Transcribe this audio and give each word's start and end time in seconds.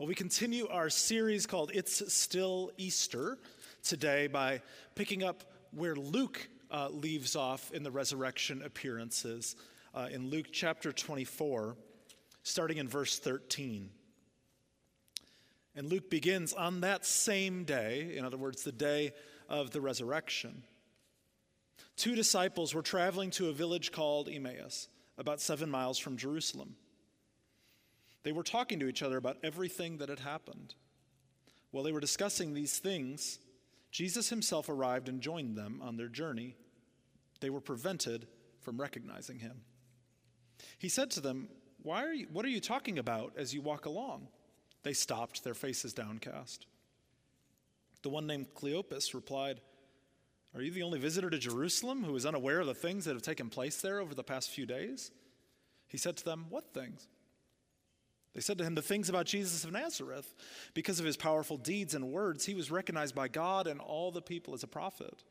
Well, 0.00 0.08
we 0.08 0.14
continue 0.14 0.66
our 0.68 0.88
series 0.88 1.44
called 1.44 1.72
It's 1.74 2.10
Still 2.10 2.70
Easter 2.78 3.36
today 3.82 4.28
by 4.28 4.62
picking 4.94 5.22
up 5.22 5.44
where 5.72 5.94
Luke 5.94 6.48
uh, 6.70 6.88
leaves 6.88 7.36
off 7.36 7.70
in 7.70 7.82
the 7.82 7.90
resurrection 7.90 8.62
appearances 8.64 9.56
uh, 9.94 10.08
in 10.10 10.30
Luke 10.30 10.46
chapter 10.52 10.90
24, 10.90 11.76
starting 12.44 12.78
in 12.78 12.88
verse 12.88 13.18
13. 13.18 13.90
And 15.76 15.90
Luke 15.90 16.08
begins 16.08 16.54
on 16.54 16.80
that 16.80 17.04
same 17.04 17.64
day, 17.64 18.14
in 18.16 18.24
other 18.24 18.38
words, 18.38 18.62
the 18.62 18.72
day 18.72 19.12
of 19.50 19.70
the 19.70 19.82
resurrection. 19.82 20.62
Two 21.96 22.14
disciples 22.14 22.74
were 22.74 22.80
traveling 22.80 23.28
to 23.32 23.50
a 23.50 23.52
village 23.52 23.92
called 23.92 24.30
Emmaus, 24.30 24.88
about 25.18 25.42
seven 25.42 25.68
miles 25.68 25.98
from 25.98 26.16
Jerusalem. 26.16 26.76
They 28.22 28.32
were 28.32 28.42
talking 28.42 28.78
to 28.80 28.88
each 28.88 29.02
other 29.02 29.16
about 29.16 29.38
everything 29.42 29.98
that 29.98 30.08
had 30.08 30.20
happened. 30.20 30.74
While 31.70 31.84
they 31.84 31.92
were 31.92 32.00
discussing 32.00 32.52
these 32.52 32.78
things, 32.78 33.38
Jesus 33.90 34.28
himself 34.28 34.68
arrived 34.68 35.08
and 35.08 35.20
joined 35.20 35.56
them 35.56 35.80
on 35.82 35.96
their 35.96 36.08
journey. 36.08 36.56
They 37.40 37.50
were 37.50 37.60
prevented 37.60 38.26
from 38.60 38.80
recognizing 38.80 39.38
him. 39.38 39.62
He 40.78 40.88
said 40.88 41.10
to 41.12 41.20
them, 41.20 41.48
Why 41.82 42.04
are 42.04 42.12
you, 42.12 42.26
What 42.32 42.44
are 42.44 42.50
you 42.50 42.60
talking 42.60 42.98
about 42.98 43.32
as 43.36 43.54
you 43.54 43.62
walk 43.62 43.86
along? 43.86 44.28
They 44.82 44.92
stopped, 44.92 45.44
their 45.44 45.54
faces 45.54 45.92
downcast. 45.92 46.66
The 48.02 48.10
one 48.10 48.26
named 48.26 48.54
Cleopas 48.54 49.14
replied, 49.14 49.60
Are 50.54 50.62
you 50.62 50.70
the 50.70 50.82
only 50.82 50.98
visitor 50.98 51.30
to 51.30 51.38
Jerusalem 51.38 52.04
who 52.04 52.16
is 52.16 52.26
unaware 52.26 52.60
of 52.60 52.66
the 52.66 52.74
things 52.74 53.04
that 53.04 53.14
have 53.14 53.22
taken 53.22 53.50
place 53.50 53.80
there 53.80 54.00
over 54.00 54.14
the 54.14 54.24
past 54.24 54.50
few 54.50 54.66
days? 54.66 55.10
He 55.88 55.98
said 55.98 56.16
to 56.18 56.24
them, 56.24 56.46
What 56.48 56.72
things? 56.72 57.08
They 58.34 58.40
said 58.40 58.58
to 58.58 58.64
him 58.64 58.74
the 58.74 58.82
things 58.82 59.08
about 59.08 59.26
Jesus 59.26 59.64
of 59.64 59.72
Nazareth. 59.72 60.34
Because 60.74 61.00
of 61.00 61.06
his 61.06 61.16
powerful 61.16 61.56
deeds 61.56 61.94
and 61.94 62.12
words, 62.12 62.46
he 62.46 62.54
was 62.54 62.70
recognized 62.70 63.14
by 63.14 63.28
God 63.28 63.66
and 63.66 63.80
all 63.80 64.12
the 64.12 64.22
people 64.22 64.54
as 64.54 64.62
a 64.62 64.68
prophet. 64.68 65.24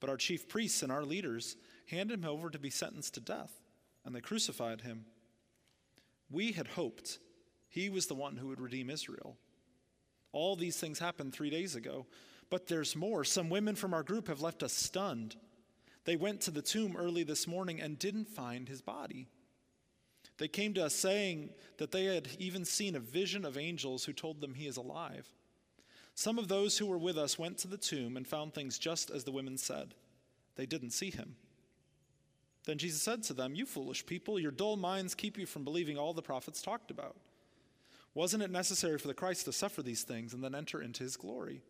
But 0.00 0.10
our 0.10 0.18
chief 0.18 0.48
priests 0.48 0.82
and 0.82 0.92
our 0.92 1.04
leaders 1.04 1.56
handed 1.90 2.20
him 2.20 2.28
over 2.28 2.50
to 2.50 2.58
be 2.58 2.70
sentenced 2.70 3.14
to 3.14 3.20
death, 3.20 3.52
and 4.04 4.14
they 4.14 4.20
crucified 4.20 4.82
him. 4.82 5.06
We 6.30 6.52
had 6.52 6.68
hoped 6.68 7.18
he 7.68 7.88
was 7.88 8.06
the 8.06 8.14
one 8.14 8.36
who 8.36 8.48
would 8.48 8.60
redeem 8.60 8.90
Israel. 8.90 9.36
All 10.32 10.56
these 10.56 10.76
things 10.76 10.98
happened 10.98 11.32
three 11.32 11.50
days 11.50 11.74
ago, 11.74 12.06
but 12.50 12.66
there's 12.66 12.94
more. 12.94 13.24
Some 13.24 13.48
women 13.48 13.74
from 13.74 13.94
our 13.94 14.02
group 14.02 14.28
have 14.28 14.42
left 14.42 14.62
us 14.62 14.72
stunned. 14.72 15.36
They 16.04 16.16
went 16.16 16.42
to 16.42 16.50
the 16.50 16.62
tomb 16.62 16.96
early 16.96 17.22
this 17.22 17.46
morning 17.46 17.80
and 17.80 17.98
didn't 17.98 18.28
find 18.28 18.68
his 18.68 18.82
body. 18.82 19.28
They 20.38 20.48
came 20.48 20.74
to 20.74 20.84
us 20.84 20.94
saying 20.94 21.50
that 21.78 21.92
they 21.92 22.04
had 22.04 22.28
even 22.38 22.64
seen 22.64 22.94
a 22.94 23.00
vision 23.00 23.44
of 23.44 23.56
angels 23.56 24.04
who 24.04 24.12
told 24.12 24.40
them 24.40 24.54
he 24.54 24.66
is 24.66 24.76
alive. 24.76 25.26
Some 26.14 26.38
of 26.38 26.48
those 26.48 26.78
who 26.78 26.86
were 26.86 26.98
with 26.98 27.18
us 27.18 27.38
went 27.38 27.58
to 27.58 27.68
the 27.68 27.76
tomb 27.76 28.16
and 28.16 28.26
found 28.26 28.54
things 28.54 28.78
just 28.78 29.10
as 29.10 29.24
the 29.24 29.32
women 29.32 29.58
said. 29.58 29.94
They 30.56 30.66
didn't 30.66 30.90
see 30.90 31.10
him. 31.10 31.36
Then 32.64 32.78
Jesus 32.78 33.02
said 33.02 33.22
to 33.24 33.34
them, 33.34 33.54
You 33.54 33.64
foolish 33.64 34.04
people, 34.04 34.38
your 34.38 34.50
dull 34.50 34.76
minds 34.76 35.14
keep 35.14 35.38
you 35.38 35.46
from 35.46 35.64
believing 35.64 35.96
all 35.96 36.12
the 36.12 36.22
prophets 36.22 36.60
talked 36.60 36.90
about. 36.90 37.16
Wasn't 38.14 38.42
it 38.42 38.50
necessary 38.50 38.98
for 38.98 39.08
the 39.08 39.14
Christ 39.14 39.44
to 39.44 39.52
suffer 39.52 39.82
these 39.82 40.02
things 40.02 40.32
and 40.32 40.42
then 40.42 40.54
enter 40.54 40.80
into 40.80 41.02
his 41.02 41.16
glory? 41.16 41.62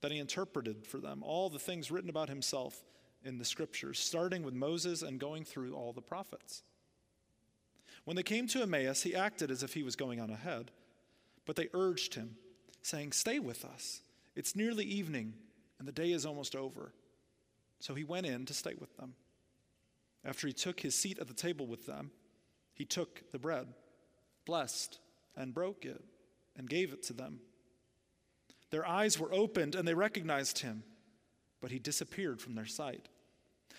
Then 0.00 0.12
he 0.12 0.18
interpreted 0.18 0.86
for 0.86 0.98
them 0.98 1.22
all 1.22 1.48
the 1.48 1.58
things 1.58 1.90
written 1.90 2.10
about 2.10 2.28
himself 2.28 2.84
in 3.24 3.38
the 3.38 3.44
scriptures, 3.44 3.98
starting 3.98 4.42
with 4.42 4.54
Moses 4.54 5.02
and 5.02 5.18
going 5.18 5.44
through 5.44 5.74
all 5.74 5.92
the 5.92 6.02
prophets. 6.02 6.62
When 8.08 8.16
they 8.16 8.22
came 8.22 8.46
to 8.46 8.62
Emmaus, 8.62 9.02
he 9.02 9.14
acted 9.14 9.50
as 9.50 9.62
if 9.62 9.74
he 9.74 9.82
was 9.82 9.94
going 9.94 10.18
on 10.18 10.30
ahead, 10.30 10.70
but 11.44 11.56
they 11.56 11.68
urged 11.74 12.14
him, 12.14 12.36
saying, 12.80 13.12
Stay 13.12 13.38
with 13.38 13.66
us. 13.66 14.00
It's 14.34 14.56
nearly 14.56 14.86
evening, 14.86 15.34
and 15.78 15.86
the 15.86 15.92
day 15.92 16.12
is 16.12 16.24
almost 16.24 16.56
over. 16.56 16.94
So 17.80 17.92
he 17.92 18.04
went 18.04 18.24
in 18.24 18.46
to 18.46 18.54
stay 18.54 18.72
with 18.80 18.96
them. 18.96 19.12
After 20.24 20.46
he 20.46 20.54
took 20.54 20.80
his 20.80 20.94
seat 20.94 21.18
at 21.18 21.28
the 21.28 21.34
table 21.34 21.66
with 21.66 21.84
them, 21.84 22.10
he 22.72 22.86
took 22.86 23.30
the 23.30 23.38
bread, 23.38 23.66
blessed, 24.46 25.00
and 25.36 25.52
broke 25.52 25.84
it, 25.84 26.02
and 26.56 26.66
gave 26.66 26.94
it 26.94 27.02
to 27.02 27.12
them. 27.12 27.40
Their 28.70 28.88
eyes 28.88 29.18
were 29.18 29.34
opened, 29.34 29.74
and 29.74 29.86
they 29.86 29.92
recognized 29.92 30.60
him, 30.60 30.82
but 31.60 31.72
he 31.72 31.78
disappeared 31.78 32.40
from 32.40 32.54
their 32.54 32.64
sight. 32.64 33.10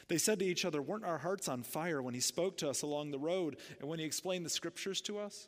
They 0.10 0.18
said 0.18 0.40
to 0.40 0.46
each 0.46 0.66
other, 0.66 0.82
Weren't 0.82 1.06
our 1.06 1.20
hearts 1.20 1.48
on 1.48 1.64
fire 1.64 2.02
when 2.02 2.16
he 2.16 2.20
spoke 2.20 2.58
to 2.58 2.70
us 2.70 2.82
along 2.82 3.12
the 3.12 3.20
road 3.20 3.58
and 3.80 3.88
when 3.88 4.00
he 4.00 4.06
explained 4.06 4.46
the 4.46 4.50
scriptures 4.50 5.02
to 5.02 5.20
us? 5.20 5.48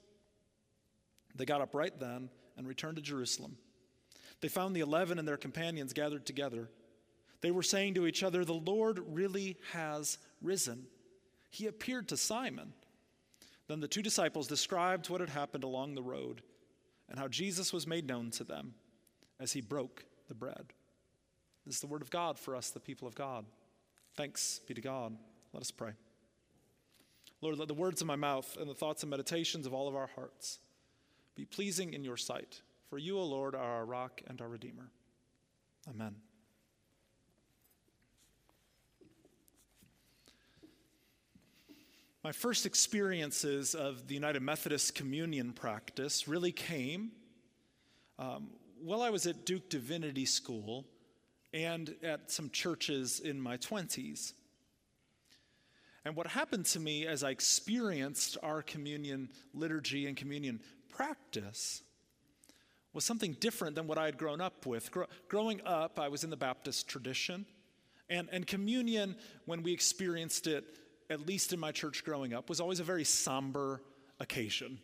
They 1.35 1.45
got 1.45 1.61
up 1.61 1.73
right 1.73 1.97
then 1.99 2.29
and 2.55 2.67
returned 2.67 2.97
to 2.97 3.01
Jerusalem. 3.01 3.57
They 4.39 4.47
found 4.47 4.75
the 4.75 4.81
eleven 4.81 5.19
and 5.19 5.27
their 5.27 5.37
companions 5.37 5.93
gathered 5.93 6.25
together. 6.25 6.69
They 7.41 7.51
were 7.51 7.63
saying 7.63 7.95
to 7.95 8.05
each 8.05 8.23
other, 8.23 8.45
The 8.45 8.53
Lord 8.53 9.01
really 9.07 9.57
has 9.73 10.19
risen. 10.41 10.85
He 11.49 11.65
appeared 11.67 12.07
to 12.09 12.17
Simon. 12.17 12.73
Then 13.67 13.79
the 13.79 13.87
two 13.87 14.01
disciples 14.03 14.47
described 14.47 15.09
what 15.09 15.21
had 15.21 15.29
happened 15.29 15.63
along 15.63 15.95
the 15.95 16.03
road 16.03 16.43
and 17.09 17.17
how 17.17 17.27
Jesus 17.27 17.73
was 17.73 17.87
made 17.87 18.07
known 18.07 18.29
to 18.31 18.43
them 18.43 18.75
as 19.39 19.53
he 19.53 19.61
broke 19.61 20.05
the 20.27 20.35
bread. 20.35 20.73
This 21.65 21.75
is 21.75 21.81
the 21.81 21.87
word 21.87 22.01
of 22.01 22.11
God 22.11 22.37
for 22.37 22.55
us, 22.55 22.69
the 22.69 22.79
people 22.79 23.07
of 23.07 23.15
God. 23.15 23.45
Thanks 24.15 24.59
be 24.67 24.73
to 24.73 24.81
God. 24.81 25.15
Let 25.53 25.61
us 25.61 25.71
pray. 25.71 25.91
Lord, 27.41 27.57
let 27.57 27.67
the 27.67 27.73
words 27.73 28.01
of 28.01 28.07
my 28.07 28.15
mouth 28.15 28.57
and 28.59 28.69
the 28.69 28.75
thoughts 28.75 29.03
and 29.03 29.09
meditations 29.09 29.65
of 29.65 29.73
all 29.73 29.87
of 29.87 29.95
our 29.95 30.09
hearts 30.15 30.59
be 31.35 31.45
pleasing 31.45 31.93
in 31.93 32.03
your 32.03 32.17
sight. 32.17 32.61
For 32.89 32.97
you, 32.97 33.17
O 33.17 33.23
Lord, 33.23 33.55
are 33.55 33.77
our 33.77 33.85
rock 33.85 34.21
and 34.27 34.39
our 34.41 34.49
Redeemer. 34.49 34.91
Amen. 35.89 36.15
My 42.23 42.31
first 42.31 42.67
experiences 42.67 43.73
of 43.73 44.07
the 44.07 44.13
United 44.13 44.43
Methodist 44.43 44.93
communion 44.93 45.53
practice 45.53 46.27
really 46.27 46.51
came 46.51 47.11
um, 48.19 48.51
while 48.79 49.01
I 49.01 49.09
was 49.09 49.25
at 49.25 49.45
Duke 49.45 49.69
Divinity 49.69 50.25
School 50.25 50.85
and 51.53 51.95
at 52.03 52.31
some 52.31 52.49
churches 52.49 53.19
in 53.19 53.39
my 53.39 53.57
20s. 53.57 54.33
And 56.03 56.15
what 56.15 56.27
happened 56.27 56.65
to 56.67 56.79
me 56.79 57.05
as 57.05 57.23
I 57.23 57.29
experienced 57.29 58.37
our 58.41 58.61
communion 58.61 59.29
liturgy 59.53 60.07
and 60.07 60.17
communion 60.17 60.61
practice 60.89 61.83
was 62.93 63.05
something 63.05 63.33
different 63.39 63.75
than 63.75 63.87
what 63.87 63.97
I 63.97 64.05
had 64.05 64.17
grown 64.17 64.41
up 64.41 64.65
with. 64.65 64.89
growing 65.27 65.61
up, 65.65 65.99
I 65.99 66.09
was 66.09 66.23
in 66.23 66.29
the 66.29 66.37
Baptist 66.37 66.87
tradition, 66.87 67.45
and, 68.09 68.27
and 68.31 68.45
communion, 68.45 69.15
when 69.45 69.63
we 69.63 69.71
experienced 69.71 70.47
it, 70.47 70.65
at 71.09 71.25
least 71.25 71.53
in 71.53 71.59
my 71.59 71.71
church 71.71 72.03
growing 72.03 72.33
up, 72.33 72.49
was 72.49 72.59
always 72.59 72.79
a 72.79 72.83
very 72.83 73.05
somber 73.05 73.81
occasion. 74.19 74.79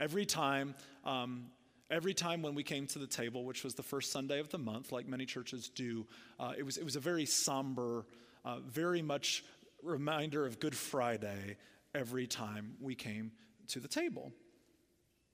Every 0.00 0.24
time 0.24 0.74
um, 1.04 1.50
every 1.92 2.14
time 2.14 2.40
when 2.40 2.54
we 2.54 2.62
came 2.62 2.86
to 2.86 2.98
the 2.98 3.06
table, 3.06 3.44
which 3.44 3.62
was 3.62 3.74
the 3.74 3.82
first 3.82 4.10
Sunday 4.10 4.40
of 4.40 4.48
the 4.48 4.58
month, 4.58 4.90
like 4.90 5.06
many 5.06 5.26
churches 5.26 5.68
do, 5.68 6.06
uh, 6.40 6.54
it, 6.56 6.64
was, 6.64 6.78
it 6.78 6.84
was 6.84 6.96
a 6.96 7.00
very 7.00 7.26
somber, 7.26 8.06
uh, 8.44 8.58
very 8.60 9.02
much 9.02 9.44
reminder 9.82 10.46
of 10.46 10.58
Good 10.58 10.74
Friday 10.74 11.58
every 11.94 12.26
time 12.26 12.74
we 12.80 12.94
came 12.94 13.30
to 13.68 13.78
the 13.78 13.88
table. 13.88 14.32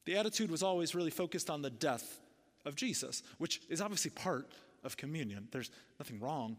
The 0.05 0.17
attitude 0.17 0.51
was 0.51 0.63
always 0.63 0.95
really 0.97 1.11
focused 1.11 1.49
on 1.49 1.63
the 1.63 1.71
death 1.71 2.19
of 2.67 2.75
Jesus, 2.75 3.23
which 3.39 3.63
is 3.69 3.81
obviously 3.81 4.11
part 4.11 4.49
of 4.83 4.97
communion. 4.97 5.47
There's 5.53 5.71
nothing 6.01 6.19
wrong 6.19 6.57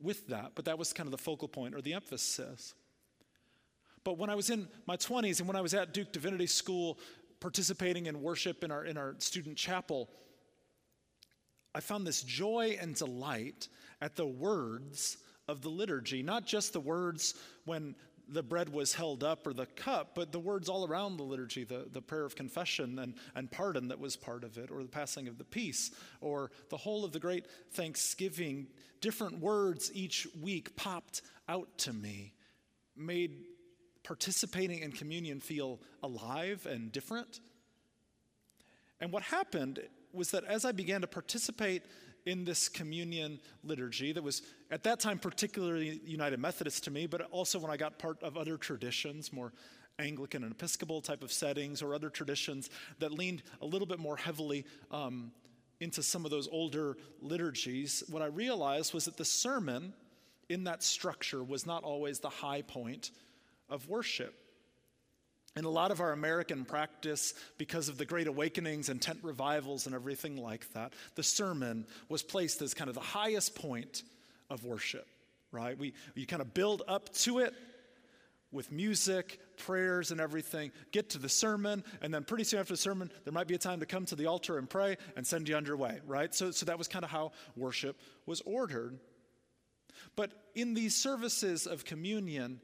with 0.00 0.28
that, 0.28 0.52
but 0.54 0.64
that 0.66 0.78
was 0.78 0.92
kind 0.92 1.08
of 1.08 1.10
the 1.10 1.18
focal 1.18 1.48
point 1.48 1.74
or 1.74 1.80
the 1.80 1.94
emphasis. 1.94 2.74
But 4.04 4.16
when 4.16 4.30
I 4.30 4.34
was 4.34 4.48
in 4.48 4.68
my 4.86 4.96
20s 4.96 5.40
and 5.40 5.48
when 5.48 5.56
I 5.56 5.60
was 5.60 5.74
at 5.74 5.92
Duke 5.92 6.12
Divinity 6.12 6.46
School, 6.46 6.98
participating 7.40 8.06
in 8.06 8.22
worship 8.22 8.62
in 8.62 8.70
our, 8.70 8.84
in 8.84 8.96
our 8.96 9.14
student 9.18 9.56
chapel, 9.56 10.08
I 11.74 11.80
found 11.80 12.06
this 12.06 12.22
joy 12.22 12.78
and 12.80 12.94
delight 12.94 13.68
at 14.00 14.16
the 14.16 14.26
words 14.26 15.16
of 15.48 15.62
the 15.62 15.68
liturgy, 15.68 16.22
not 16.22 16.46
just 16.46 16.72
the 16.72 16.80
words 16.80 17.34
when 17.64 17.94
the 18.32 18.42
bread 18.42 18.72
was 18.72 18.94
held 18.94 19.24
up 19.24 19.46
or 19.46 19.52
the 19.52 19.66
cup, 19.66 20.12
but 20.14 20.30
the 20.30 20.38
words 20.38 20.68
all 20.68 20.86
around 20.86 21.16
the 21.16 21.24
liturgy, 21.24 21.64
the, 21.64 21.86
the 21.92 22.00
prayer 22.00 22.24
of 22.24 22.36
confession 22.36 22.98
and, 23.00 23.14
and 23.34 23.50
pardon 23.50 23.88
that 23.88 23.98
was 23.98 24.16
part 24.16 24.44
of 24.44 24.56
it, 24.56 24.70
or 24.70 24.82
the 24.82 24.88
passing 24.88 25.26
of 25.26 25.36
the 25.36 25.44
peace, 25.44 25.90
or 26.20 26.50
the 26.68 26.76
whole 26.76 27.04
of 27.04 27.12
the 27.12 27.18
great 27.18 27.46
thanksgiving. 27.72 28.68
Different 29.00 29.40
words 29.40 29.90
each 29.94 30.28
week 30.40 30.76
popped 30.76 31.22
out 31.48 31.78
to 31.78 31.92
me, 31.92 32.34
made 32.96 33.44
participating 34.02 34.80
in 34.80 34.92
communion 34.92 35.40
feel 35.40 35.80
alive 36.02 36.66
and 36.66 36.92
different. 36.92 37.40
And 39.00 39.12
what 39.12 39.22
happened 39.22 39.80
was 40.12 40.30
that 40.32 40.44
as 40.44 40.64
I 40.64 40.72
began 40.72 41.00
to 41.02 41.06
participate 41.06 41.82
in 42.26 42.44
this 42.44 42.68
communion 42.68 43.40
liturgy 43.64 44.12
that 44.12 44.22
was 44.22 44.42
at 44.70 44.82
that 44.82 45.00
time 45.00 45.18
particularly 45.18 46.00
United 46.04 46.38
Methodist 46.38 46.84
to 46.84 46.90
me, 46.90 47.06
but 47.06 47.22
also 47.30 47.58
when 47.58 47.70
I 47.70 47.76
got 47.76 47.98
part 47.98 48.22
of 48.22 48.36
other 48.36 48.56
traditions, 48.56 49.32
more 49.32 49.52
Anglican 49.98 50.42
and 50.42 50.52
Episcopal 50.52 51.00
type 51.00 51.22
of 51.22 51.32
settings 51.32 51.82
or 51.82 51.94
other 51.94 52.10
traditions 52.10 52.70
that 52.98 53.12
leaned 53.12 53.42
a 53.62 53.66
little 53.66 53.86
bit 53.86 53.98
more 53.98 54.16
heavily 54.16 54.64
um, 54.90 55.32
into 55.80 56.02
some 56.02 56.24
of 56.24 56.30
those 56.30 56.48
older 56.48 56.96
liturgies, 57.22 58.02
what 58.10 58.22
I 58.22 58.26
realized 58.26 58.92
was 58.92 59.06
that 59.06 59.16
the 59.16 59.24
sermon 59.24 59.94
in 60.48 60.64
that 60.64 60.82
structure 60.82 61.42
was 61.42 61.66
not 61.66 61.84
always 61.84 62.18
the 62.18 62.28
high 62.28 62.62
point 62.62 63.10
of 63.70 63.88
worship. 63.88 64.34
In 65.56 65.64
a 65.64 65.70
lot 65.70 65.90
of 65.90 66.00
our 66.00 66.12
American 66.12 66.64
practice, 66.64 67.34
because 67.58 67.88
of 67.88 67.98
the 67.98 68.04
Great 68.04 68.28
Awakenings 68.28 68.88
and 68.88 69.02
tent 69.02 69.18
revivals 69.22 69.86
and 69.86 69.94
everything 69.94 70.36
like 70.36 70.72
that, 70.74 70.92
the 71.16 71.24
sermon 71.24 71.86
was 72.08 72.22
placed 72.22 72.62
as 72.62 72.72
kind 72.72 72.88
of 72.88 72.94
the 72.94 73.00
highest 73.00 73.56
point 73.56 74.04
of 74.48 74.64
worship, 74.64 75.06
right? 75.50 75.76
We, 75.76 75.92
you 76.14 76.26
kind 76.26 76.40
of 76.40 76.54
build 76.54 76.82
up 76.86 77.12
to 77.14 77.40
it 77.40 77.52
with 78.52 78.70
music, 78.70 79.40
prayers, 79.56 80.10
and 80.10 80.20
everything, 80.20 80.72
get 80.92 81.10
to 81.10 81.18
the 81.18 81.28
sermon, 81.28 81.84
and 82.00 82.12
then 82.12 82.24
pretty 82.24 82.44
soon 82.44 82.60
after 82.60 82.72
the 82.72 82.78
sermon, 82.78 83.10
there 83.24 83.32
might 83.32 83.46
be 83.46 83.54
a 83.54 83.58
time 83.58 83.80
to 83.80 83.86
come 83.86 84.04
to 84.06 84.16
the 84.16 84.26
altar 84.26 84.58
and 84.58 84.68
pray 84.68 84.96
and 85.16 85.26
send 85.26 85.48
you 85.48 85.56
on 85.56 85.64
your 85.64 85.76
way, 85.76 86.00
right? 86.06 86.34
So, 86.34 86.50
so 86.50 86.66
that 86.66 86.78
was 86.78 86.88
kind 86.88 87.04
of 87.04 87.10
how 87.10 87.32
worship 87.56 88.00
was 88.26 88.40
ordered. 88.42 88.98
But 90.16 90.32
in 90.54 90.74
these 90.74 90.96
services 90.96 91.66
of 91.66 91.84
communion, 91.84 92.60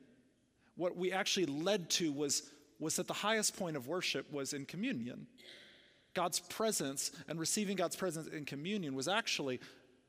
what 0.77 0.97
we 0.97 1.13
actually 1.13 1.47
led 1.47 1.91
to 1.91 2.13
was, 2.13 2.43
was 2.79 2.97
that 2.97 3.09
the 3.09 3.15
highest 3.15 3.57
point 3.57 3.77
of 3.77 3.89
worship 3.89 4.31
was 4.33 4.53
in 4.53 4.67
communion. 4.67 5.27
God's 6.15 6.41
presence 6.41 7.11
and 7.29 7.39
receiving 7.39 7.77
God's 7.77 7.97
presence 7.97 8.29
in 8.29 8.45
communion 8.45 8.95
was 8.95 9.09
actually 9.09 9.61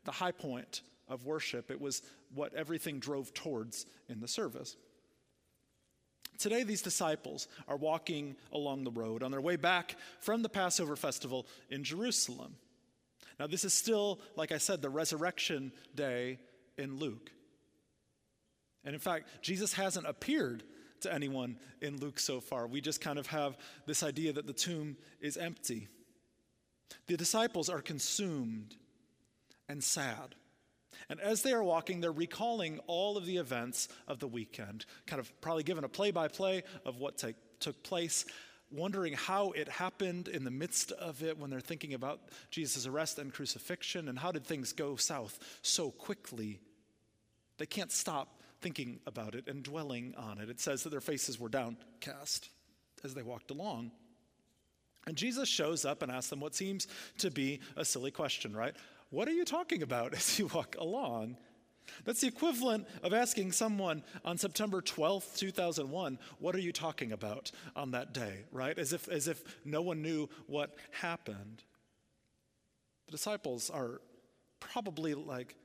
the 0.06 0.12
high 0.12 0.32
point 0.32 0.82
of 1.10 1.26
worship. 1.26 1.72
It 1.72 1.82
was 1.82 2.02
what 2.34 2.54
everything 2.54 3.00
drove 3.00 3.34
towards 3.34 3.86
in 4.10 4.20
the 4.20 4.28
service. 4.28 4.76
Today, 6.38 6.64
these 6.64 6.82
disciples 6.82 7.48
are 7.68 7.78
walking 7.78 8.36
along 8.52 8.84
the 8.84 8.92
road 8.92 9.24
on 9.24 9.32
their 9.32 9.42
way 9.42 9.56
back 9.56 9.96
from 10.22 10.44
the 10.44 10.50
Passover 10.50 10.96
festival 10.96 11.48
in 11.70 11.84
Jerusalem. 11.84 12.56
Now, 13.40 13.48
this 13.48 13.64
is 13.64 13.74
still, 13.74 14.20
like 14.36 14.52
I 14.52 14.58
said, 14.58 14.82
the 14.82 14.90
resurrection 14.90 15.72
day 15.96 16.40
in 16.78 16.98
Luke. 16.98 17.32
And 18.88 18.94
in 18.94 19.02
fact, 19.02 19.28
Jesus 19.42 19.74
hasn't 19.74 20.08
appeared 20.08 20.64
to 21.02 21.14
anyone 21.14 21.58
in 21.82 21.98
Luke 21.98 22.22
so 22.22 22.40
far. 22.40 22.68
We 22.68 22.80
just 22.80 23.02
kind 23.02 23.20
of 23.20 23.28
have 23.28 23.58
this 23.86 24.02
idea 24.02 24.32
that 24.32 24.48
the 24.48 24.54
tomb 24.54 24.96
is 25.20 25.36
empty. 25.36 25.90
The 27.08 27.18
disciples 27.18 27.68
are 27.68 27.82
consumed 27.82 28.78
and 29.68 29.84
sad. 29.84 30.36
And 31.10 31.20
as 31.20 31.42
they 31.42 31.52
are 31.52 31.62
walking, 31.62 32.00
they're 32.00 32.14
recalling 32.14 32.80
all 32.88 33.18
of 33.18 33.26
the 33.26 33.36
events 33.36 33.90
of 34.08 34.20
the 34.20 34.28
weekend, 34.28 34.86
kind 35.06 35.20
of 35.20 35.42
probably 35.42 35.64
given 35.64 35.84
a 35.84 35.90
play 35.90 36.12
by 36.12 36.30
play 36.30 36.64
of 36.86 36.96
what 36.98 37.18
take, 37.18 37.36
took 37.60 37.84
place, 37.84 38.24
wondering 38.72 39.12
how 39.12 39.52
it 39.52 39.68
happened 39.68 40.30
in 40.30 40.46
the 40.46 40.50
midst 40.50 40.94
of 40.94 41.22
it 41.24 41.38
when 41.38 41.50
they're 41.50 41.60
thinking 41.60 41.94
about 41.94 42.22
Jesus' 42.52 42.86
arrest 42.86 43.20
and 43.20 43.34
crucifixion 43.34 44.08
and 44.08 44.18
how 44.18 44.32
did 44.32 44.46
things 44.46 44.72
go 44.72 44.96
south 44.96 45.60
so 45.62 45.92
quickly. 45.92 46.62
They 47.58 47.66
can't 47.66 47.92
stop 47.92 48.37
thinking 48.62 49.00
about 49.06 49.36
it 49.36 49.48
and 49.48 49.64
dwelling 49.64 50.14
on 50.18 50.40
it. 50.40 50.50
It 50.50 50.60
says 50.60 50.84
that 50.84 50.90
their 50.90 51.02
faces 51.02 51.40
were 51.40 51.50
downcast 51.50 52.50
as 53.04 53.14
they 53.14 53.22
walked 53.22 53.52
along. 53.52 53.92
And 55.06 55.16
Jesus 55.16 55.48
shows 55.48 55.86
up 55.86 56.02
and 56.02 56.12
asks 56.12 56.30
them 56.30 56.40
what 56.40 56.56
seems 56.56 56.88
to 57.20 57.32
be 57.32 57.62
a 57.76 57.86
silly 57.86 58.12
question, 58.12 58.56
right? 58.56 58.76
What 59.10 59.28
are 59.28 59.34
you 59.34 59.46
talking 59.46 59.82
about 59.84 60.14
as 60.14 60.38
you 60.38 60.48
walk 60.48 60.76
along? 60.80 61.38
That's 62.04 62.20
the 62.20 62.28
equivalent 62.28 62.86
of 63.02 63.14
asking 63.14 63.54
someone 63.54 64.04
on 64.26 64.38
September 64.38 64.82
12th, 64.82 65.38
2001, 65.38 66.20
what 66.40 66.54
are 66.54 66.60
you 66.60 66.74
talking 66.74 67.14
about 67.14 67.52
on 67.78 67.92
that 67.92 68.14
day, 68.14 68.44
right? 68.52 68.78
As 68.78 68.92
if, 68.92 69.08
as 69.08 69.30
if 69.30 69.42
no 69.64 69.82
one 69.82 70.02
knew 70.02 70.28
what 70.48 70.76
happened. 70.92 71.64
The 73.06 73.12
disciples 73.12 73.70
are 73.70 74.02
probably 74.60 75.14
like, 75.14 75.56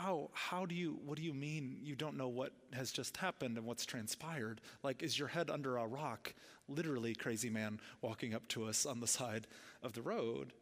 how, 0.00 0.30
how 0.32 0.66
do 0.66 0.74
you, 0.74 0.98
what 1.04 1.16
do 1.16 1.22
you 1.22 1.34
mean 1.34 1.78
you 1.82 1.94
don't 1.94 2.16
know 2.16 2.28
what 2.28 2.52
has 2.72 2.90
just 2.90 3.16
happened 3.16 3.56
and 3.56 3.66
what's 3.66 3.86
transpired? 3.86 4.60
Like, 4.82 5.02
is 5.02 5.18
your 5.18 5.28
head 5.28 5.50
under 5.50 5.76
a 5.76 5.86
rock? 5.86 6.34
Literally, 6.68 7.14
crazy 7.14 7.50
man 7.50 7.80
walking 8.00 8.34
up 8.34 8.46
to 8.48 8.64
us 8.64 8.86
on 8.86 9.00
the 9.00 9.06
side 9.06 9.46
of 9.82 9.92
the 9.92 10.02
road. 10.02 10.52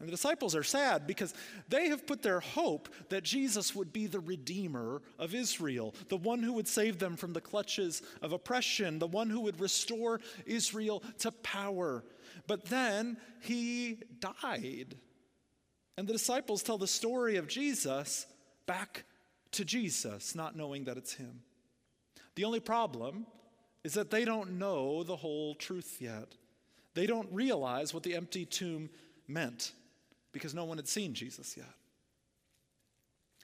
And 0.00 0.06
the 0.06 0.12
disciples 0.12 0.54
are 0.54 0.62
sad 0.62 1.06
because 1.06 1.34
they 1.68 1.88
have 1.88 2.06
put 2.06 2.22
their 2.22 2.38
hope 2.38 2.88
that 3.08 3.24
Jesus 3.24 3.74
would 3.74 3.92
be 3.92 4.06
the 4.06 4.20
Redeemer 4.20 5.02
of 5.18 5.34
Israel, 5.34 5.94
the 6.08 6.16
one 6.16 6.40
who 6.40 6.52
would 6.52 6.68
save 6.68 7.00
them 7.00 7.16
from 7.16 7.32
the 7.32 7.40
clutches 7.40 8.02
of 8.22 8.32
oppression, 8.32 9.00
the 9.00 9.08
one 9.08 9.28
who 9.28 9.40
would 9.40 9.60
restore 9.60 10.20
Israel 10.46 11.02
to 11.18 11.32
power. 11.32 12.04
But 12.46 12.66
then 12.66 13.16
he 13.40 13.98
died. 14.20 14.94
And 15.98 16.06
the 16.06 16.12
disciples 16.12 16.62
tell 16.62 16.78
the 16.78 16.86
story 16.86 17.38
of 17.38 17.48
Jesus 17.48 18.24
back 18.66 19.02
to 19.50 19.64
Jesus, 19.64 20.36
not 20.36 20.54
knowing 20.54 20.84
that 20.84 20.96
it's 20.96 21.14
him. 21.14 21.40
The 22.36 22.44
only 22.44 22.60
problem 22.60 23.26
is 23.82 23.94
that 23.94 24.12
they 24.12 24.24
don't 24.24 24.60
know 24.60 25.02
the 25.02 25.16
whole 25.16 25.56
truth 25.56 25.96
yet. 25.98 26.36
They 26.94 27.06
don't 27.06 27.28
realize 27.32 27.92
what 27.92 28.04
the 28.04 28.14
empty 28.14 28.46
tomb 28.46 28.90
meant 29.26 29.72
because 30.30 30.54
no 30.54 30.64
one 30.64 30.76
had 30.76 30.86
seen 30.86 31.14
Jesus 31.14 31.56
yet. 31.56 31.66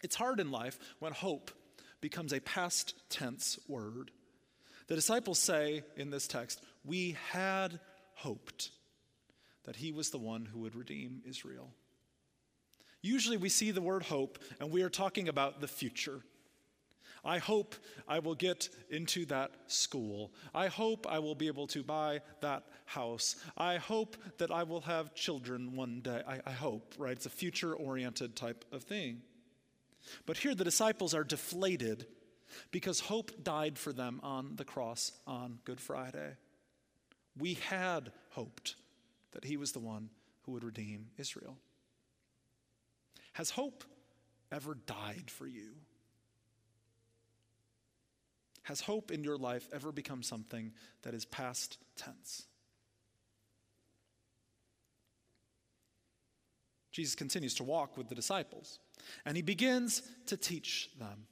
It's 0.04 0.14
hard 0.14 0.38
in 0.38 0.52
life 0.52 0.78
when 1.00 1.10
hope 1.10 1.50
becomes 2.00 2.32
a 2.32 2.38
past 2.38 2.94
tense 3.10 3.58
word. 3.66 4.12
The 4.86 4.94
disciples 4.94 5.40
say 5.40 5.82
in 5.96 6.10
this 6.10 6.28
text, 6.28 6.62
We 6.84 7.16
had 7.32 7.80
hoped 8.14 8.70
that 9.64 9.74
he 9.74 9.90
was 9.90 10.10
the 10.10 10.18
one 10.18 10.46
who 10.46 10.60
would 10.60 10.76
redeem 10.76 11.22
Israel. 11.26 11.72
Usually 13.04 13.36
we 13.36 13.50
see 13.50 13.70
the 13.70 13.82
word 13.82 14.02
hope 14.02 14.38
and 14.58 14.70
we 14.70 14.80
are 14.80 14.88
talking 14.88 15.28
about 15.28 15.60
the 15.60 15.68
future. 15.68 16.22
I 17.22 17.36
hope 17.36 17.74
I 18.08 18.20
will 18.20 18.34
get 18.34 18.70
into 18.88 19.26
that 19.26 19.50
school. 19.66 20.32
I 20.54 20.68
hope 20.68 21.06
I 21.06 21.18
will 21.18 21.34
be 21.34 21.46
able 21.48 21.66
to 21.66 21.82
buy 21.82 22.22
that 22.40 22.64
house. 22.86 23.36
I 23.58 23.76
hope 23.76 24.16
that 24.38 24.50
I 24.50 24.62
will 24.62 24.80
have 24.80 25.14
children 25.14 25.76
one 25.76 26.00
day. 26.00 26.22
I, 26.26 26.40
I 26.46 26.52
hope, 26.52 26.94
right? 26.96 27.12
It's 27.12 27.26
a 27.26 27.30
future 27.30 27.74
oriented 27.74 28.36
type 28.36 28.64
of 28.72 28.84
thing. 28.84 29.20
But 30.24 30.38
here 30.38 30.54
the 30.54 30.64
disciples 30.64 31.12
are 31.12 31.24
deflated 31.24 32.06
because 32.70 33.00
hope 33.00 33.44
died 33.44 33.78
for 33.78 33.92
them 33.92 34.18
on 34.22 34.56
the 34.56 34.64
cross 34.64 35.12
on 35.26 35.58
Good 35.66 35.80
Friday. 35.80 36.36
We 37.38 37.54
had 37.54 38.12
hoped 38.30 38.76
that 39.32 39.44
he 39.44 39.58
was 39.58 39.72
the 39.72 39.78
one 39.80 40.08
who 40.46 40.52
would 40.52 40.64
redeem 40.64 41.08
Israel. 41.18 41.58
Has 43.34 43.50
hope 43.50 43.84
ever 44.50 44.74
died 44.86 45.24
for 45.28 45.46
you? 45.46 45.74
Has 48.62 48.80
hope 48.80 49.10
in 49.10 49.22
your 49.22 49.36
life 49.36 49.68
ever 49.72 49.92
become 49.92 50.22
something 50.22 50.72
that 51.02 51.14
is 51.14 51.24
past 51.26 51.78
tense? 51.96 52.46
Jesus 56.92 57.16
continues 57.16 57.54
to 57.56 57.64
walk 57.64 57.96
with 57.96 58.08
the 58.08 58.14
disciples, 58.14 58.78
and 59.26 59.36
he 59.36 59.42
begins 59.42 60.02
to 60.26 60.36
teach 60.36 60.90
them. 60.98 61.26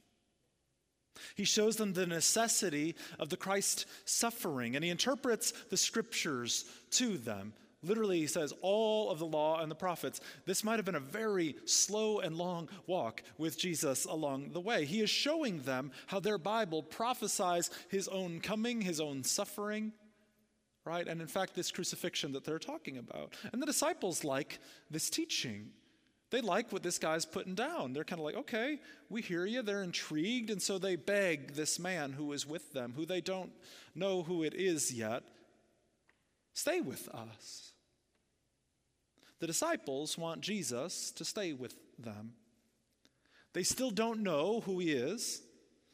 He 1.35 1.45
shows 1.45 1.77
them 1.77 1.93
the 1.93 2.05
necessity 2.05 2.95
of 3.17 3.29
the 3.29 3.37
Christ 3.37 3.85
suffering, 4.03 4.75
and 4.75 4.83
he 4.83 4.91
interprets 4.91 5.53
the 5.69 5.77
scriptures 5.77 6.65
to 6.91 7.17
them. 7.17 7.53
Literally, 7.83 8.19
he 8.19 8.27
says, 8.27 8.53
all 8.61 9.11
of 9.11 9.19
the 9.19 9.25
law 9.25 9.59
and 9.59 9.69
the 9.69 9.75
prophets. 9.75 10.21
This 10.45 10.63
might 10.63 10.77
have 10.77 10.85
been 10.85 10.95
a 10.95 10.99
very 10.99 11.55
slow 11.65 12.19
and 12.19 12.37
long 12.37 12.69
walk 12.87 13.23
with 13.37 13.57
Jesus 13.57 14.05
along 14.05 14.51
the 14.51 14.61
way. 14.61 14.85
He 14.85 15.01
is 15.01 15.09
showing 15.09 15.61
them 15.61 15.91
how 16.07 16.19
their 16.19 16.37
Bible 16.37 16.81
prophesies 16.81 17.69
his 17.89 18.07
own 18.07 18.39
coming, 18.39 18.81
his 18.81 19.01
own 19.01 19.23
suffering, 19.23 19.91
right? 20.85 21.07
And 21.07 21.21
in 21.21 21.27
fact, 21.27 21.55
this 21.55 21.71
crucifixion 21.71 22.31
that 22.33 22.45
they're 22.45 22.59
talking 22.59 22.97
about. 22.97 23.33
And 23.51 23.61
the 23.61 23.65
disciples 23.65 24.23
like 24.23 24.59
this 24.89 25.09
teaching. 25.09 25.71
They 26.29 26.41
like 26.41 26.71
what 26.71 26.81
this 26.81 26.97
guy's 26.97 27.25
putting 27.25 27.53
down. 27.53 27.93
They're 27.93 28.03
kind 28.03 28.19
of 28.19 28.25
like, 28.25 28.35
okay, 28.35 28.79
we 29.09 29.21
hear 29.21 29.45
you. 29.45 29.61
They're 29.61 29.83
intrigued. 29.83 30.49
And 30.49 30.59
so 30.59 30.79
they 30.79 30.95
beg 30.95 31.53
this 31.53 31.77
man 31.77 32.11
who 32.13 32.31
is 32.31 32.47
with 32.47 32.73
them, 32.73 32.93
who 32.95 33.05
they 33.05 33.21
don't 33.21 33.51
know 33.93 34.23
who 34.23 34.41
it 34.41 34.55
is 34.55 34.91
yet, 34.91 35.21
stay 36.53 36.81
with 36.81 37.07
us. 37.09 37.72
The 39.43 39.47
disciples 39.47 40.17
want 40.17 40.39
Jesus 40.39 41.11
to 41.17 41.25
stay 41.25 41.51
with 41.51 41.75
them. 41.99 42.31
They 43.51 43.63
still 43.63 43.91
don't 43.91 44.23
know 44.23 44.61
who 44.61 44.79
he 44.79 44.93
is. 44.93 45.41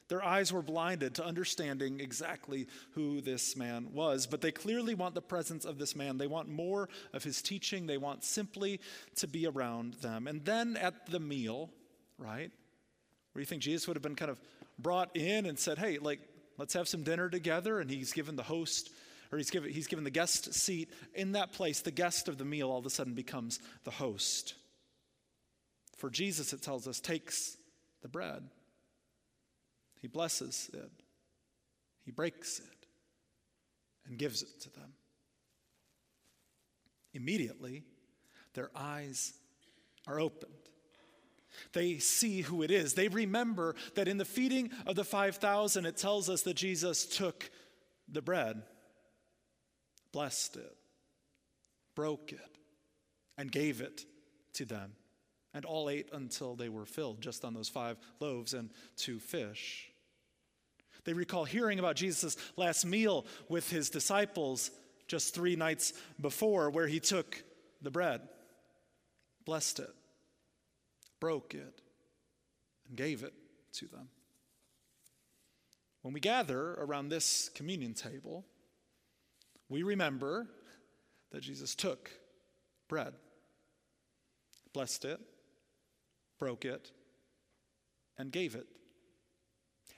Their 0.08 0.24
eyes 0.24 0.54
were 0.54 0.62
blinded 0.62 1.16
to 1.16 1.26
understanding 1.26 2.00
exactly 2.00 2.68
who 2.92 3.22
this 3.22 3.58
man 3.58 3.88
was, 3.92 4.28
but 4.28 4.42
they 4.42 4.52
clearly 4.52 4.94
want 4.94 5.16
the 5.16 5.24
presence 5.24 5.66
of 5.66 5.80
this 5.80 5.96
man. 5.96 6.20
They 6.20 6.28
want 6.28 6.48
more 6.48 6.90
of 7.12 7.24
his 7.24 7.42
teaching. 7.42 7.88
They 7.88 7.98
want 7.98 8.24
simply 8.24 8.82
to 9.16 9.26
be 9.26 9.48
around 9.48 9.96
them. 9.96 10.28
And 10.28 10.46
then 10.46 10.78
at 10.78 11.08
the 11.08 11.20
meal, 11.20 11.72
right, 12.20 12.52
where 13.34 13.40
you 13.40 13.48
think 13.48 13.64
Jesus 13.64 13.88
would 13.88 13.98
have 13.98 14.04
been 14.04 14.16
kind 14.16 14.30
of 14.30 14.40
brought 14.78 15.18
in 15.18 15.48
and 15.48 15.58
said, 15.58 15.80
hey, 15.80 15.98
like, 15.98 16.20
Let's 16.60 16.74
have 16.74 16.90
some 16.90 17.04
dinner 17.04 17.30
together. 17.30 17.80
And 17.80 17.90
he's 17.90 18.12
given 18.12 18.36
the 18.36 18.44
host, 18.44 18.92
or 19.32 19.38
he's 19.38 19.50
given, 19.50 19.72
he's 19.72 19.88
given 19.88 20.04
the 20.04 20.10
guest 20.10 20.54
seat. 20.54 20.90
In 21.14 21.34
that 21.34 21.54
place, 21.54 21.82
the 21.82 21.92
guest 21.92 22.28
of 22.28 22.38
the 22.38 22.46
meal 22.46 22.70
all 22.72 22.80
of 22.80 22.86
a 22.86 22.90
sudden 22.90 23.14
becomes 23.14 23.60
the 23.84 23.92
host. 23.92 24.56
For 25.98 26.10
Jesus, 26.10 26.54
it 26.54 26.62
tells 26.62 26.88
us, 26.88 27.00
takes 27.00 27.58
the 28.02 28.08
bread, 28.08 28.50
he 30.02 30.08
blesses 30.08 30.70
it, 30.74 30.92
he 32.06 32.12
breaks 32.12 32.60
it, 32.60 32.88
and 34.08 34.18
gives 34.18 34.42
it 34.42 34.62
to 34.62 34.72
them. 34.72 34.94
Immediately, 37.14 37.84
their 38.54 38.70
eyes 38.76 39.34
are 40.08 40.20
opened. 40.20 40.54
They 41.74 41.98
see 41.98 42.42
who 42.42 42.62
it 42.62 42.72
is. 42.72 42.94
They 42.94 43.08
remember 43.08 43.76
that 43.96 44.08
in 44.08 44.18
the 44.18 44.26
feeding 44.26 44.72
of 44.86 44.96
the 44.96 45.04
5,000, 45.04 45.86
it 45.86 45.98
tells 45.98 46.30
us 46.30 46.44
that 46.44 46.56
Jesus 46.56 47.06
took 47.06 47.50
the 48.08 48.22
bread, 48.22 48.62
blessed 50.12 50.58
it, 50.58 50.78
broke 51.96 52.32
it, 52.32 52.58
and 53.38 53.52
gave 53.52 53.82
it 53.82 54.06
to 54.54 54.66
them. 54.66 54.94
And 55.54 55.66
all 55.66 55.90
ate 55.90 56.10
until 56.14 56.56
they 56.56 56.70
were 56.70 56.86
filled, 56.86 57.22
just 57.22 57.44
on 57.44 57.54
those 57.54 57.70
five 57.70 57.98
loaves 58.20 58.54
and 58.54 58.70
two 58.98 59.20
fish. 59.20 59.90
They 61.06 61.14
recall 61.14 61.46
hearing 61.46 61.80
about 61.80 61.96
Jesus' 61.96 62.38
last 62.56 62.86
meal 62.86 63.26
with 63.48 63.70
his 63.70 63.90
disciples 63.90 64.70
just 65.08 65.34
three 65.34 65.56
nights 65.56 65.94
before, 66.22 66.70
where 66.70 66.86
he 66.88 67.00
took 67.00 67.44
the 67.82 67.90
bread, 67.90 68.22
blessed 69.46 69.80
it, 69.80 69.94
broke 71.20 71.56
it, 71.56 71.82
and 72.88 72.96
gave 72.96 73.24
it 73.24 73.34
to 73.74 73.88
them. 73.88 74.10
When 76.02 76.14
we 76.14 76.20
gather 76.20 76.76
around 76.76 77.10
this 77.10 77.50
communion 77.56 77.94
table, 77.94 78.46
we 79.70 79.84
remember 79.84 80.48
that 81.32 81.42
Jesus 81.42 81.76
took 81.76 82.10
bread, 82.88 83.14
blessed 84.74 85.06
it, 85.06 85.20
broke 86.40 86.66
it, 86.66 86.92
and 88.18 88.32
gave 88.32 88.56
it. 88.56 88.68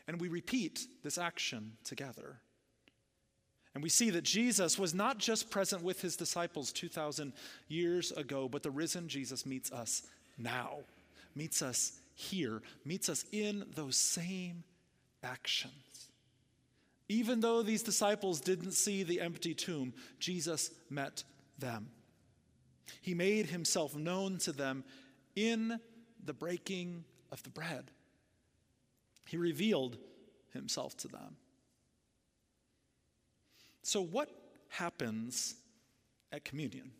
And 0.07 0.19
we 0.19 0.27
repeat 0.27 0.85
this 1.03 1.17
action 1.17 1.73
together. 1.83 2.37
And 3.73 3.81
we 3.81 3.89
see 3.89 4.09
that 4.09 4.23
Jesus 4.23 4.77
was 4.77 4.93
not 4.93 5.17
just 5.17 5.49
present 5.49 5.81
with 5.81 6.01
his 6.01 6.17
disciples 6.17 6.73
2,000 6.73 7.31
years 7.69 8.11
ago, 8.11 8.49
but 8.49 8.63
the 8.63 8.71
risen 8.71 9.07
Jesus 9.07 9.45
meets 9.45 9.71
us 9.71 10.03
now, 10.37 10.79
meets 11.35 11.61
us 11.61 11.93
here, 12.13 12.61
meets 12.83 13.07
us 13.07 13.23
in 13.31 13.65
those 13.75 13.95
same 13.95 14.65
actions. 15.23 15.71
Even 17.11 17.41
though 17.41 17.61
these 17.61 17.83
disciples 17.83 18.39
didn't 18.39 18.71
see 18.71 19.03
the 19.03 19.19
empty 19.19 19.53
tomb, 19.53 19.93
Jesus 20.17 20.71
met 20.89 21.25
them. 21.59 21.89
He 23.01 23.13
made 23.13 23.47
himself 23.47 23.93
known 23.97 24.37
to 24.37 24.53
them 24.53 24.85
in 25.35 25.77
the 26.23 26.33
breaking 26.33 27.03
of 27.29 27.43
the 27.43 27.49
bread. 27.49 27.91
He 29.25 29.35
revealed 29.35 29.97
himself 30.53 30.95
to 30.99 31.09
them. 31.09 31.35
So, 33.81 34.01
what 34.01 34.29
happens 34.69 35.55
at 36.31 36.45
communion? 36.45 36.91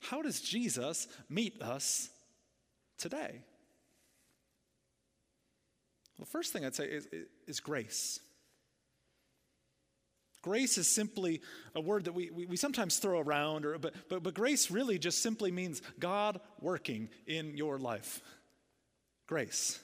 How 0.00 0.22
does 0.22 0.40
Jesus 0.40 1.06
meet 1.28 1.60
us 1.60 2.08
today? 2.96 3.42
The 6.18 6.26
first 6.26 6.52
thing 6.52 6.64
I'd 6.64 6.74
say 6.74 6.86
is, 6.86 7.08
is 7.46 7.60
grace. 7.60 8.20
Grace 10.42 10.76
is 10.76 10.86
simply 10.86 11.40
a 11.74 11.80
word 11.80 12.04
that 12.04 12.12
we, 12.12 12.30
we, 12.30 12.44
we, 12.44 12.56
sometimes 12.56 12.98
throw 12.98 13.18
around, 13.18 13.64
or, 13.64 13.78
but, 13.78 13.94
but, 14.10 14.22
but 14.22 14.34
grace 14.34 14.70
really 14.70 14.98
just 14.98 15.22
simply 15.22 15.50
means 15.50 15.80
God 15.98 16.38
working 16.60 17.08
in 17.26 17.56
your 17.56 17.78
life. 17.78 18.20
Grace. 19.26 19.80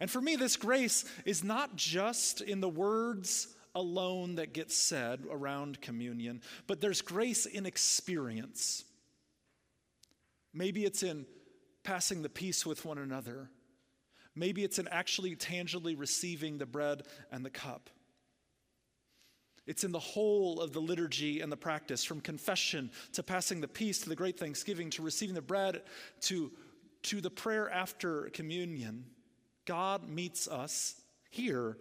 And 0.00 0.10
for 0.10 0.20
me, 0.20 0.36
this 0.36 0.56
grace 0.56 1.04
is 1.24 1.44
not 1.44 1.76
just 1.76 2.40
in 2.40 2.60
the 2.60 2.68
words 2.68 3.54
alone 3.74 4.34
that 4.34 4.52
get 4.52 4.72
said 4.72 5.24
around 5.30 5.80
communion, 5.80 6.42
but 6.66 6.80
there's 6.80 7.00
grace 7.00 7.46
in 7.46 7.66
experience. 7.66 8.84
Maybe 10.52 10.84
it's 10.84 11.04
in 11.04 11.24
passing 11.84 12.22
the 12.22 12.28
peace 12.28 12.66
with 12.66 12.84
one 12.84 12.98
another. 12.98 13.48
Maybe 14.38 14.62
it's 14.62 14.78
in 14.78 14.86
actually 14.88 15.34
tangibly 15.34 15.94
receiving 15.94 16.58
the 16.58 16.66
bread 16.66 17.02
and 17.32 17.44
the 17.44 17.50
cup. 17.50 17.90
It's 19.66 19.84
in 19.84 19.92
the 19.92 19.98
whole 19.98 20.60
of 20.60 20.72
the 20.72 20.80
liturgy 20.80 21.40
and 21.40 21.52
the 21.52 21.56
practice, 21.56 22.02
from 22.02 22.20
confession 22.20 22.90
to 23.12 23.22
passing 23.22 23.60
the 23.60 23.68
peace 23.68 23.98
to 24.00 24.08
the 24.08 24.16
great 24.16 24.38
thanksgiving 24.38 24.90
to 24.90 25.02
receiving 25.02 25.34
the 25.34 25.42
bread 25.42 25.82
to, 26.22 26.50
to 27.02 27.20
the 27.20 27.30
prayer 27.30 27.68
after 27.68 28.30
communion. 28.30 29.04
God 29.66 30.08
meets 30.08 30.48
us 30.48 30.94
here 31.30 31.76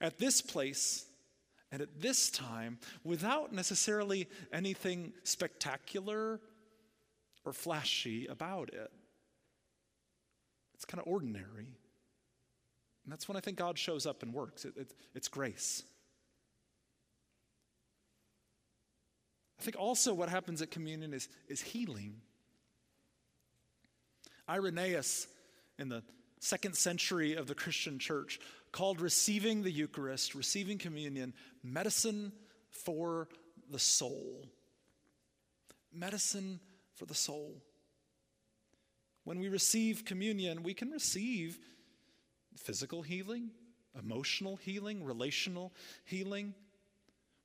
at 0.00 0.18
this 0.18 0.40
place 0.40 1.04
and 1.70 1.82
at 1.82 2.00
this 2.00 2.30
time 2.30 2.78
without 3.04 3.52
necessarily 3.52 4.28
anything 4.52 5.12
spectacular 5.24 6.40
or 7.44 7.52
flashy 7.52 8.26
about 8.26 8.72
it. 8.72 8.90
It's 10.80 10.86
kind 10.86 10.98
of 10.98 11.06
ordinary. 11.06 11.76
And 13.04 13.12
that's 13.12 13.28
when 13.28 13.36
I 13.36 13.40
think 13.40 13.58
God 13.58 13.78
shows 13.78 14.06
up 14.06 14.22
and 14.22 14.32
works. 14.32 14.64
It, 14.64 14.72
it, 14.78 14.94
it's 15.14 15.28
grace. 15.28 15.82
I 19.58 19.62
think 19.62 19.76
also 19.78 20.14
what 20.14 20.30
happens 20.30 20.62
at 20.62 20.70
communion 20.70 21.12
is, 21.12 21.28
is 21.48 21.60
healing. 21.60 22.22
Irenaeus 24.48 25.26
in 25.78 25.90
the 25.90 26.02
second 26.38 26.74
century 26.76 27.34
of 27.34 27.46
the 27.46 27.54
Christian 27.54 27.98
church, 27.98 28.40
called 28.72 29.02
receiving 29.02 29.62
the 29.62 29.70
Eucharist, 29.70 30.34
receiving 30.34 30.78
communion, 30.78 31.34
medicine 31.62 32.32
for 32.70 33.28
the 33.70 33.78
soul. 33.78 34.46
Medicine 35.92 36.58
for 36.94 37.04
the 37.04 37.14
soul. 37.14 37.60
When 39.24 39.38
we 39.38 39.48
receive 39.48 40.04
communion, 40.04 40.62
we 40.62 40.74
can 40.74 40.90
receive 40.90 41.58
physical 42.56 43.02
healing, 43.02 43.50
emotional 43.98 44.56
healing, 44.56 45.04
relational 45.04 45.72
healing. 46.04 46.54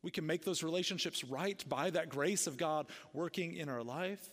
We 0.02 0.12
can 0.12 0.26
make 0.26 0.46
those 0.46 0.64
relationships 0.64 1.24
right 1.24 1.64
by 1.68 1.90
that 1.90 2.10
grace 2.10 2.48
of 2.48 2.58
God 2.58 2.88
working 3.14 3.56
in 3.56 3.70
our 3.70 3.84
life. 3.84 4.30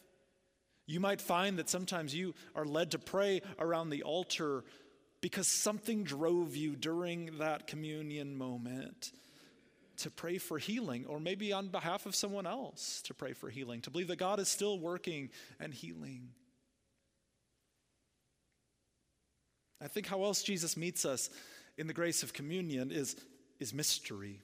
You 0.87 1.01
might 1.01 1.21
find 1.21 1.59
that 1.59 1.71
sometimes 1.71 2.15
you 2.15 2.35
are 2.55 2.65
led 2.65 2.91
to 2.91 2.99
pray 2.99 3.41
around 3.59 3.91
the 3.91 4.03
altar 4.03 4.65
because 5.21 5.47
something 5.47 6.03
drove 6.03 6.57
you 6.57 6.75
during 6.75 7.39
that 7.39 7.67
communion 7.67 8.37
moment 8.37 9.13
to 9.99 10.11
pray 10.11 10.39
for 10.39 10.59
healing, 10.59 11.07
or 11.07 11.21
maybe 11.21 11.53
on 11.53 11.69
behalf 11.69 12.07
of 12.07 12.17
someone 12.17 12.47
else 12.47 13.01
to 13.03 13.15
pray 13.15 13.33
for 13.33 13.49
healing, 13.49 13.81
to 13.83 13.91
believe 13.91 14.09
that 14.09 14.17
God 14.17 14.41
is 14.41 14.49
still 14.49 14.79
working 14.79 15.31
and 15.61 15.73
healing. 15.73 16.31
I 19.83 19.89
think 19.89 20.07
how 20.07 20.23
else 20.25 20.43
Jesus 20.43 20.77
meets 20.77 21.05
us 21.05 21.29
in 21.77 21.87
the 21.87 21.93
grace 21.93 22.23
of 22.23 22.33
communion 22.33 22.93
is, 22.93 23.17
is 23.59 23.75
mystery. 23.75 24.41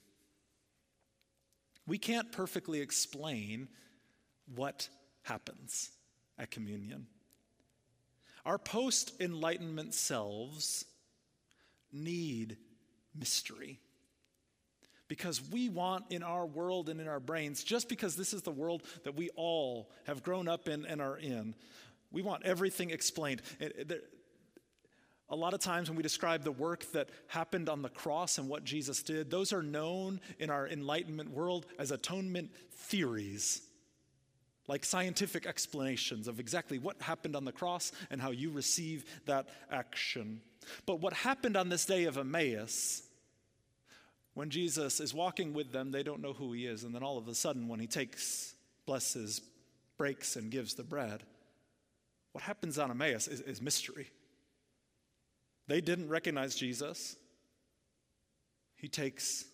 We 1.87 1.99
can't 1.99 2.33
perfectly 2.33 2.81
explain 2.81 3.69
what 4.55 4.89
happens 5.23 5.91
at 6.39 6.51
communion. 6.51 7.07
Our 8.45 8.59
post 8.59 9.13
enlightenment 9.21 9.95
selves 9.95 10.85
need 11.93 12.57
mystery. 13.15 13.81
Because 15.07 15.41
we 15.51 15.71
want 15.71 16.05
in 16.11 16.23
our 16.23 16.45
world 16.45 16.91
and 16.91 17.01
in 17.01 17.09
our 17.09 17.21
brains, 17.21 17.65
just 17.65 17.89
because 17.89 18.15
this 18.15 18.35
is 18.35 18.43
the 18.43 18.51
world 18.51 18.83
that 19.05 19.17
we 19.17 19.31
all 19.37 19.91
have 20.07 20.23
grown 20.23 20.49
up 20.49 20.69
in 20.69 20.85
and 20.85 21.01
are 21.01 21.17
in, 21.17 21.55
we 22.11 22.21
want 22.21 22.45
everything 22.45 22.91
explained. 22.91 23.41
A 25.31 25.37
lot 25.37 25.53
of 25.53 25.61
times 25.61 25.91
when 25.91 25.97
we 25.97 26.03
describe 26.03 26.43
the 26.43 26.53
work 26.53 26.91
that 26.93 27.11
happened 27.27 27.69
on 27.69 27.83
the 27.83 27.91
cross 27.91 28.39
and 28.39 28.49
what 28.49 28.65
Jesus 28.65 29.03
did, 29.03 29.31
those 29.31 29.53
are 29.53 29.63
known 29.63 30.21
in 30.39 30.49
our 30.49 30.67
enlightenment 30.67 31.31
world 31.31 31.67
as 31.79 31.91
atonement 31.91 32.51
theories 32.73 33.63
like 34.69 34.85
scientific 34.85 35.47
explanations 35.47 36.29
of 36.29 36.39
exactly 36.39 36.79
what 36.79 37.01
happened 37.01 37.35
on 37.35 37.45
the 37.45 37.53
cross 37.53 37.91
and 38.11 38.21
how 38.21 38.31
you 38.31 38.51
receive 38.51 39.05
that 39.25 39.49
action. 39.71 40.43
But 40.87 41.01
what 41.01 41.15
happened 41.15 41.57
on 41.57 41.71
this 41.71 41.87
day 41.87 42.05
of 42.05 42.19
Emmaus, 42.19 43.03
when 44.35 44.51
Jesus 44.51 45.01
is 45.01 45.15
walking 45.15 45.55
with 45.55 45.73
them, 45.73 45.91
they 45.91 46.03
don't 46.03 46.21
know 46.21 46.35
who 46.35 46.53
he 46.53 46.67
is. 46.67 46.85
And 46.85 46.95
then 46.95 47.03
all 47.03 47.17
of 47.17 47.27
a 47.27 47.35
sudden, 47.35 47.67
when 47.67 47.81
he 47.81 47.87
takes, 47.87 48.55
blesses, 48.85 49.41
breaks, 49.97 50.37
and 50.37 50.51
gives 50.51 50.75
the 50.75 50.85
bread, 50.85 51.23
what 52.33 52.45
happens 52.45 52.79
on 52.79 52.91
Emmaus 52.91 53.27
is, 53.27 53.41
is 53.41 53.63
mystery. 53.63 54.11
They 55.69 55.81
didn't 55.81 56.09
recognize 56.09 56.55
Jesus. 56.57 57.17
He 58.77 58.89
takes, 58.89 59.45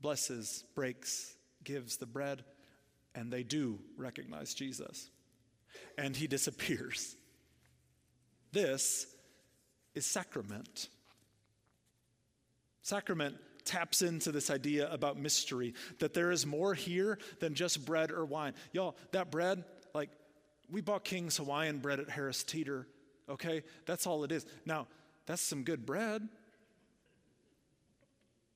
blesses, 0.00 0.64
breaks, 0.74 1.34
gives 1.64 1.96
the 1.96 2.06
bread, 2.06 2.44
and 3.14 3.32
they 3.32 3.42
do 3.42 3.78
recognize 3.96 4.54
Jesus. 4.54 5.10
And 5.98 6.14
he 6.14 6.26
disappears. 6.26 7.16
This 8.52 9.06
is 9.94 10.06
sacrament. 10.06 10.88
Sacrament 12.82 13.36
taps 13.64 14.02
into 14.02 14.30
this 14.30 14.50
idea 14.50 14.92
about 14.92 15.18
mystery, 15.18 15.72
that 15.98 16.12
there 16.12 16.30
is 16.30 16.44
more 16.44 16.74
here 16.74 17.18
than 17.40 17.54
just 17.54 17.86
bread 17.86 18.10
or 18.10 18.26
wine. 18.26 18.52
Y'all, 18.72 18.94
that 19.12 19.30
bread, 19.30 19.64
like, 19.94 20.10
we 20.70 20.82
bought 20.82 21.04
King's 21.04 21.38
Hawaiian 21.38 21.78
bread 21.78 22.00
at 22.00 22.10
Harris 22.10 22.42
Teeter, 22.42 22.86
okay? 23.28 23.62
That's 23.86 24.06
all 24.06 24.24
it 24.24 24.32
is. 24.32 24.44
Now, 24.66 24.86
that's 25.26 25.42
some 25.42 25.62
good 25.62 25.86
bread. 25.86 26.28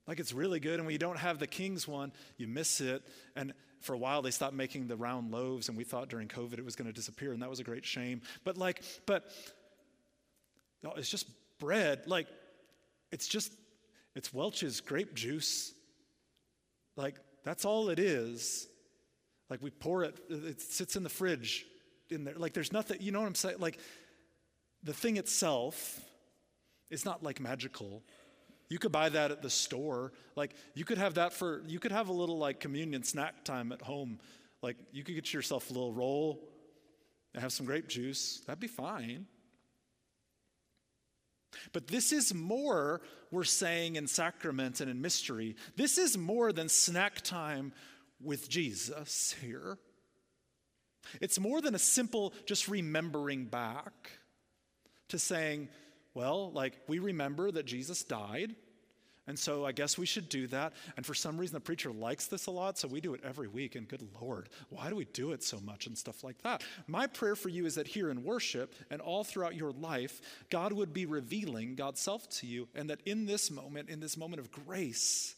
Like 0.06 0.20
it's 0.20 0.32
really 0.32 0.60
good, 0.60 0.74
and 0.74 0.86
when 0.86 0.92
you 0.92 0.98
don't 0.98 1.18
have 1.18 1.38
the 1.38 1.46
king's 1.46 1.86
one, 1.86 2.12
you 2.38 2.46
miss 2.46 2.80
it. 2.80 3.02
And 3.36 3.52
for 3.80 3.92
a 3.92 3.98
while, 3.98 4.22
they 4.22 4.30
stopped 4.30 4.54
making 4.54 4.88
the 4.88 4.96
round 4.96 5.30
loaves, 5.30 5.68
and 5.68 5.76
we 5.76 5.84
thought 5.84 6.08
during 6.08 6.28
COVID 6.28 6.58
it 6.58 6.64
was 6.64 6.76
going 6.76 6.88
to 6.88 6.94
disappear, 6.94 7.32
and 7.32 7.42
that 7.42 7.50
was 7.50 7.60
a 7.60 7.64
great 7.64 7.84
shame. 7.84 8.22
But 8.42 8.56
like, 8.56 8.82
but 9.06 9.30
no, 10.82 10.92
it's 10.96 11.10
just 11.10 11.28
bread. 11.58 12.06
Like, 12.06 12.26
it's 13.10 13.28
just, 13.28 13.52
it's 14.14 14.32
Welch's 14.32 14.80
grape 14.80 15.14
juice. 15.14 15.72
Like, 16.96 17.16
that's 17.44 17.64
all 17.64 17.88
it 17.88 17.98
is. 17.98 18.68
Like, 19.50 19.62
we 19.62 19.70
pour 19.70 20.04
it, 20.04 20.18
it 20.28 20.60
sits 20.60 20.96
in 20.96 21.02
the 21.02 21.08
fridge 21.08 21.66
in 22.10 22.24
there. 22.24 22.34
Like, 22.34 22.52
there's 22.52 22.72
nothing, 22.72 22.98
you 23.00 23.12
know 23.12 23.20
what 23.20 23.26
I'm 23.26 23.34
saying? 23.34 23.56
Like, 23.58 23.78
the 24.82 24.92
thing 24.92 25.16
itself 25.16 26.00
is 26.90 27.04
not 27.04 27.22
like 27.22 27.40
magical. 27.40 28.02
You 28.68 28.78
could 28.78 28.92
buy 28.92 29.08
that 29.08 29.30
at 29.30 29.42
the 29.42 29.50
store. 29.50 30.12
Like 30.36 30.54
you 30.74 30.84
could 30.84 30.98
have 30.98 31.14
that 31.14 31.32
for 31.32 31.62
you 31.66 31.78
could 31.78 31.92
have 31.92 32.08
a 32.08 32.12
little 32.12 32.38
like 32.38 32.60
communion 32.60 33.02
snack 33.02 33.44
time 33.44 33.72
at 33.72 33.82
home. 33.82 34.18
Like 34.62 34.76
you 34.92 35.04
could 35.04 35.14
get 35.14 35.32
yourself 35.32 35.70
a 35.70 35.72
little 35.72 35.92
roll 35.92 36.48
and 37.34 37.42
have 37.42 37.52
some 37.52 37.66
grape 37.66 37.88
juice. 37.88 38.40
That'd 38.46 38.60
be 38.60 38.66
fine. 38.66 39.26
But 41.72 41.88
this 41.88 42.12
is 42.12 42.34
more, 42.34 43.00
we're 43.30 43.44
saying 43.44 43.96
in 43.96 44.06
sacrament 44.06 44.80
and 44.80 44.90
in 44.90 45.00
mystery. 45.00 45.56
This 45.76 45.98
is 45.98 46.16
more 46.16 46.52
than 46.52 46.68
snack 46.68 47.22
time 47.22 47.72
with 48.22 48.48
Jesus 48.48 49.34
here. 49.40 49.78
It's 51.20 51.38
more 51.38 51.60
than 51.60 51.74
a 51.74 51.78
simple 51.78 52.34
just 52.46 52.68
remembering 52.68 53.46
back 53.46 54.10
to 55.08 55.18
saying, 55.18 55.68
well, 56.14 56.50
like, 56.52 56.74
we 56.88 56.98
remember 56.98 57.50
that 57.50 57.66
Jesus 57.66 58.02
died, 58.02 58.54
and 59.26 59.38
so 59.38 59.66
I 59.66 59.72
guess 59.72 59.98
we 59.98 60.06
should 60.06 60.30
do 60.30 60.46
that. 60.48 60.72
And 60.96 61.04
for 61.04 61.12
some 61.12 61.36
reason, 61.36 61.52
the 61.52 61.60
preacher 61.60 61.92
likes 61.92 62.28
this 62.28 62.46
a 62.46 62.50
lot, 62.50 62.78
so 62.78 62.88
we 62.88 63.02
do 63.02 63.12
it 63.12 63.20
every 63.22 63.46
week. 63.46 63.76
And 63.76 63.86
good 63.86 64.02
Lord, 64.20 64.48
why 64.70 64.88
do 64.88 64.96
we 64.96 65.04
do 65.04 65.32
it 65.32 65.42
so 65.42 65.60
much 65.60 65.86
and 65.86 65.98
stuff 65.98 66.24
like 66.24 66.40
that? 66.42 66.64
My 66.86 67.06
prayer 67.06 67.36
for 67.36 67.50
you 67.50 67.66
is 67.66 67.74
that 67.74 67.86
here 67.86 68.10
in 68.10 68.24
worship 68.24 68.74
and 68.90 69.02
all 69.02 69.24
throughout 69.24 69.54
your 69.54 69.72
life, 69.72 70.22
God 70.48 70.72
would 70.72 70.94
be 70.94 71.04
revealing 71.04 71.74
God's 71.74 72.00
self 72.00 72.26
to 72.38 72.46
you, 72.46 72.68
and 72.74 72.88
that 72.88 73.02
in 73.04 73.26
this 73.26 73.50
moment, 73.50 73.90
in 73.90 74.00
this 74.00 74.16
moment 74.16 74.40
of 74.40 74.50
grace, 74.50 75.34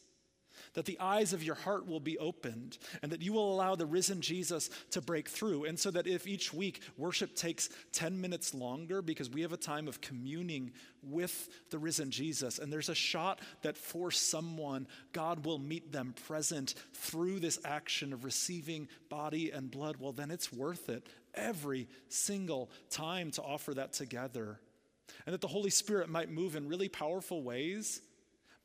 that 0.73 0.85
the 0.85 0.99
eyes 0.99 1.33
of 1.33 1.43
your 1.43 1.55
heart 1.55 1.87
will 1.87 1.99
be 1.99 2.17
opened, 2.17 2.77
and 3.01 3.11
that 3.11 3.21
you 3.21 3.33
will 3.33 3.53
allow 3.53 3.75
the 3.75 3.85
risen 3.85 4.21
Jesus 4.21 4.69
to 4.91 5.01
break 5.01 5.27
through. 5.29 5.65
And 5.65 5.77
so 5.77 5.91
that 5.91 6.07
if 6.07 6.27
each 6.27 6.53
week 6.53 6.81
worship 6.97 7.35
takes 7.35 7.69
10 7.93 8.19
minutes 8.19 8.53
longer 8.53 9.01
because 9.01 9.29
we 9.29 9.41
have 9.41 9.53
a 9.53 9.57
time 9.57 9.87
of 9.87 10.01
communing 10.01 10.71
with 11.03 11.49
the 11.71 11.79
risen 11.79 12.11
Jesus, 12.11 12.59
and 12.59 12.71
there's 12.71 12.89
a 12.89 12.95
shot 12.95 13.41
that 13.63 13.77
for 13.77 14.11
someone, 14.11 14.87
God 15.11 15.45
will 15.45 15.59
meet 15.59 15.91
them 15.91 16.13
present 16.27 16.75
through 16.93 17.39
this 17.39 17.59
action 17.65 18.13
of 18.13 18.23
receiving 18.23 18.87
body 19.09 19.51
and 19.51 19.69
blood, 19.69 19.97
well, 19.99 20.13
then 20.13 20.31
it's 20.31 20.53
worth 20.53 20.89
it 20.89 21.07
every 21.33 21.87
single 22.09 22.69
time 22.89 23.31
to 23.31 23.41
offer 23.41 23.73
that 23.73 23.93
together. 23.93 24.59
And 25.25 25.33
that 25.33 25.41
the 25.41 25.47
Holy 25.47 25.69
Spirit 25.69 26.09
might 26.09 26.29
move 26.29 26.55
in 26.55 26.67
really 26.67 26.89
powerful 26.89 27.43
ways 27.43 28.01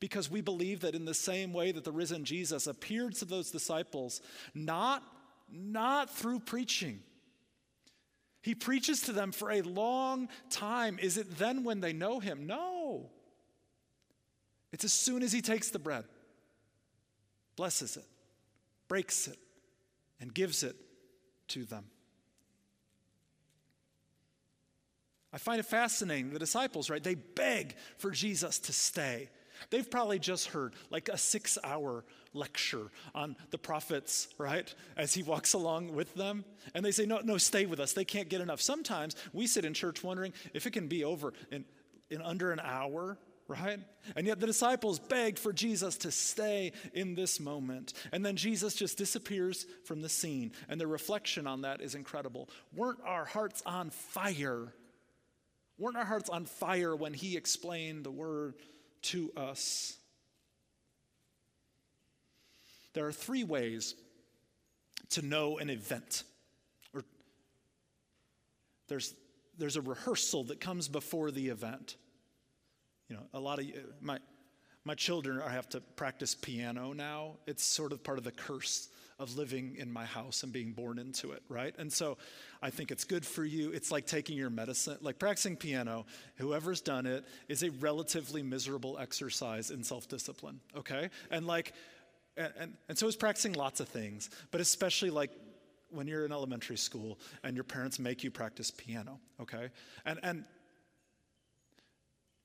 because 0.01 0.31
we 0.31 0.41
believe 0.41 0.81
that 0.81 0.95
in 0.95 1.05
the 1.05 1.15
same 1.15 1.53
way 1.53 1.73
that 1.73 1.85
the 1.85 1.93
risen 1.93 2.25
Jesus 2.25 2.67
appeared 2.67 3.15
to 3.17 3.25
those 3.25 3.51
disciples, 3.51 4.21
not, 4.55 5.03
not 5.51 6.11
through 6.11 6.41
preaching. 6.41 7.01
He 8.43 8.55
preaches 8.55 9.03
to 9.03 9.13
them 9.13 9.33
for 9.33 9.51
a 9.51 9.63
long 9.63 10.29
time. 10.51 10.99
Is 11.01 11.17
it 11.17 11.39
then 11.39 11.65
when 11.65 11.81
they 11.81 11.93
know 11.93 12.21
him? 12.21 12.47
No. 12.47 13.11
It's 14.73 14.85
as 14.85 14.93
soon 14.93 15.23
as 15.23 15.33
he 15.33 15.41
takes 15.41 15.71
the 15.71 15.79
bread, 15.79 16.05
blesses 17.57 17.97
it, 17.97 18.05
breaks 18.89 19.27
it, 19.27 19.39
and 20.21 20.33
gives 20.33 20.63
it 20.63 20.77
to 21.49 21.65
them. 21.65 21.87
I 25.33 25.39
find 25.39 25.61
it 25.61 25.67
fascinating. 25.67 26.31
The 26.31 26.39
disciples, 26.39 26.89
right? 26.89 27.03
They 27.03 27.15
beg 27.15 27.77
for 27.99 28.11
Jesus 28.11 28.59
to 28.61 28.73
stay. 28.73 29.29
They've 29.71 29.91
probably 29.91 30.19
just 30.19 30.49
heard 30.49 30.75
like 30.91 31.09
a 31.09 31.19
six 31.19 31.59
hour 31.63 32.05
lecture 32.33 32.91
on 33.15 33.37
the 33.51 33.59
prophets, 33.59 34.29
right? 34.39 34.73
As 34.97 35.15
he 35.15 35.23
walks 35.23 35.55
along 35.55 35.95
with 35.95 36.15
them. 36.15 36.45
And 36.75 36.85
they 36.85 36.93
say, 36.93 37.07
No, 37.07 37.21
no, 37.25 37.39
stay 37.39 37.67
with 37.67 37.81
us. 37.81 37.93
They 37.93 38.05
can't 38.05 38.29
get 38.29 38.41
enough. 38.41 38.61
Sometimes 38.61 39.17
we 39.33 39.47
sit 39.47 39.65
in 39.65 39.75
church 39.75 40.05
wondering 40.05 40.33
if 40.55 40.67
it 40.67 40.73
can 40.73 40.89
be 40.89 41.05
over 41.05 41.33
in, 41.51 41.65
in 42.11 42.23
under 42.23 42.53
an 42.53 42.61
hour, 42.61 43.19
right? 43.49 43.79
And 44.15 44.27
yet 44.27 44.41
the 44.41 44.47
disciples 44.47 44.99
begged 44.99 45.39
for 45.39 45.53
Jesus 45.53 45.97
to 45.99 46.11
stay 46.11 46.73
in 46.93 47.15
this 47.15 47.41
moment. 47.41 47.93
And 48.13 48.25
then 48.25 48.37
Jesus 48.37 48.75
just 48.75 48.99
disappears 48.99 49.67
from 49.85 50.03
the 50.03 50.09
scene. 50.09 50.53
And 50.69 50.81
the 50.81 50.87
reflection 50.87 51.47
on 51.47 51.63
that 51.63 51.81
is 51.81 51.95
incredible. 51.95 52.49
Weren't 52.75 53.01
our 53.05 53.25
hearts 53.25 53.63
on 53.65 53.91
fire? 53.91 54.73
Weren't 55.79 55.97
our 55.97 56.05
hearts 56.05 56.31
on 56.31 56.47
fire 56.47 56.97
when 56.97 57.13
he 57.13 57.37
explained 57.37 58.05
the 58.05 58.11
word? 58.11 58.55
To 59.07 59.31
us. 59.37 59.97
There 62.93 63.07
are 63.07 63.13
three 63.13 63.45
ways 63.45 63.95
to 65.11 65.23
know 65.23 65.59
an 65.59 65.71
event. 65.71 66.25
Or 66.95 67.05
there's, 68.89 69.15
there's 69.59 69.77
a 69.77 69.83
rehearsal 69.83 70.45
that 70.45 70.61
comes 70.61 70.89
before 70.89 71.31
the 71.31 71.49
event. 71.49 71.97
You 73.09 73.17
know, 73.17 73.23
a 73.35 73.41
lot 73.41 73.61
of 73.61 73.67
my, 74.01 74.19
my 74.85 74.95
children 74.95 75.41
I 75.41 75.53
have 75.53 75.69
to 75.71 75.81
practice 75.81 76.35
piano 76.35 76.93
now. 76.93 77.37
It's 77.47 77.63
sort 77.63 77.93
of 77.93 78.03
part 78.03 78.19
of 78.19 78.25
the 78.25 78.33
curse 78.33 78.89
of 79.19 79.37
living 79.37 79.77
in 79.79 79.91
my 79.91 80.05
house 80.05 80.43
and 80.43 80.53
being 80.53 80.73
born 80.73 80.99
into 80.99 81.33
it, 81.33 81.43
right? 81.49 81.75
And 81.79 81.91
so 81.91 82.19
I 82.61 82.71
think 82.71 82.91
it's 82.91 83.05
good 83.05 83.25
for 83.25 83.45
you. 83.45 83.71
It's 83.71 83.91
like 83.91 84.07
taking 84.07 84.37
your 84.37 84.51
medicine, 84.51 84.99
like 85.01 85.19
practicing 85.19 85.57
piano. 85.57 86.05
Whoever's 86.37 86.83
done 86.83 87.07
it 87.07 87.25
is 87.49 87.63
a 87.63 87.71
relatively 87.71 88.43
miserable 88.43 88.99
exercise 88.99 89.71
in 89.71 89.83
self 89.83 90.09
discipline, 90.09 90.61
okay? 90.77 91.09
And 91.31 91.47
like, 91.47 91.73
and, 92.37 92.53
and, 92.59 92.75
and 92.91 92.99
so 92.99 93.07
is 93.07 93.17
practicing 93.17 93.55
lots 93.55 93.81
of 93.81 93.89
things, 93.89 94.29
but 94.51 94.61
especially 94.61 95.11
like 95.11 95.31
when 95.91 96.07
you're 96.07 96.27
in 96.27 96.33
elementary 96.33 96.77
school 96.77 97.19
and 97.43 97.57
your 97.57 97.65
parents 97.65 97.99
make 97.99 98.23
you 98.23 98.31
practice 98.31 98.71
piano, 98.71 99.19
okay? 99.41 99.71
And, 100.05 100.21
and 100.23 100.45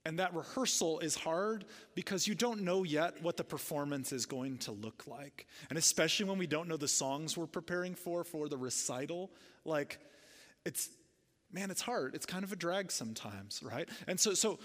and 0.05 0.17
that 0.19 0.33
rehearsal 0.33 0.99
is 0.99 1.15
hard 1.15 1.65
because 1.93 2.27
you 2.27 2.33
don't 2.33 2.61
know 2.61 2.83
yet 2.83 3.21
what 3.21 3.37
the 3.37 3.43
performance 3.43 4.11
is 4.11 4.25
going 4.25 4.57
to 4.59 4.71
look 4.71 5.05
like. 5.05 5.45
And 5.69 5.77
especially 5.77 6.25
when 6.25 6.39
we 6.39 6.47
don't 6.47 6.67
know 6.67 6.77
the 6.77 6.87
songs 6.87 7.37
we're 7.37 7.45
preparing 7.45 7.93
for, 7.93 8.23
for 8.23 8.49
the 8.49 8.57
recital, 8.57 9.29
like 9.63 9.99
it's, 10.65 10.89
man, 11.51 11.69
it's 11.69 11.81
hard. 11.81 12.15
It's 12.15 12.25
kind 12.25 12.43
of 12.43 12.51
a 12.51 12.55
drag 12.55 12.91
sometimes, 12.91 13.61
right? 13.61 13.87
And 14.07 14.19
so, 14.19 14.33
so 14.33 14.57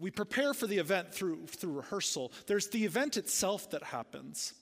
we 0.00 0.10
prepare 0.10 0.52
for 0.52 0.66
the 0.66 0.78
event 0.78 1.14
through, 1.14 1.46
through 1.46 1.72
rehearsal. 1.72 2.32
There's 2.46 2.68
the 2.68 2.84
event 2.84 3.16
itself 3.16 3.70
that 3.70 3.84
happens, 3.84 4.52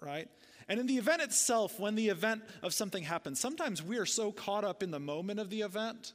right? 0.00 0.28
And 0.68 0.80
in 0.80 0.86
the 0.86 0.96
event 0.96 1.20
itself, 1.20 1.78
when 1.78 1.96
the 1.96 2.08
event 2.08 2.42
of 2.62 2.72
something 2.72 3.02
happens, 3.02 3.40
sometimes 3.40 3.82
we 3.82 3.98
are 3.98 4.06
so 4.06 4.32
caught 4.32 4.64
up 4.64 4.82
in 4.82 4.90
the 4.90 5.00
moment 5.00 5.38
of 5.38 5.50
the 5.50 5.62
event 5.62 6.14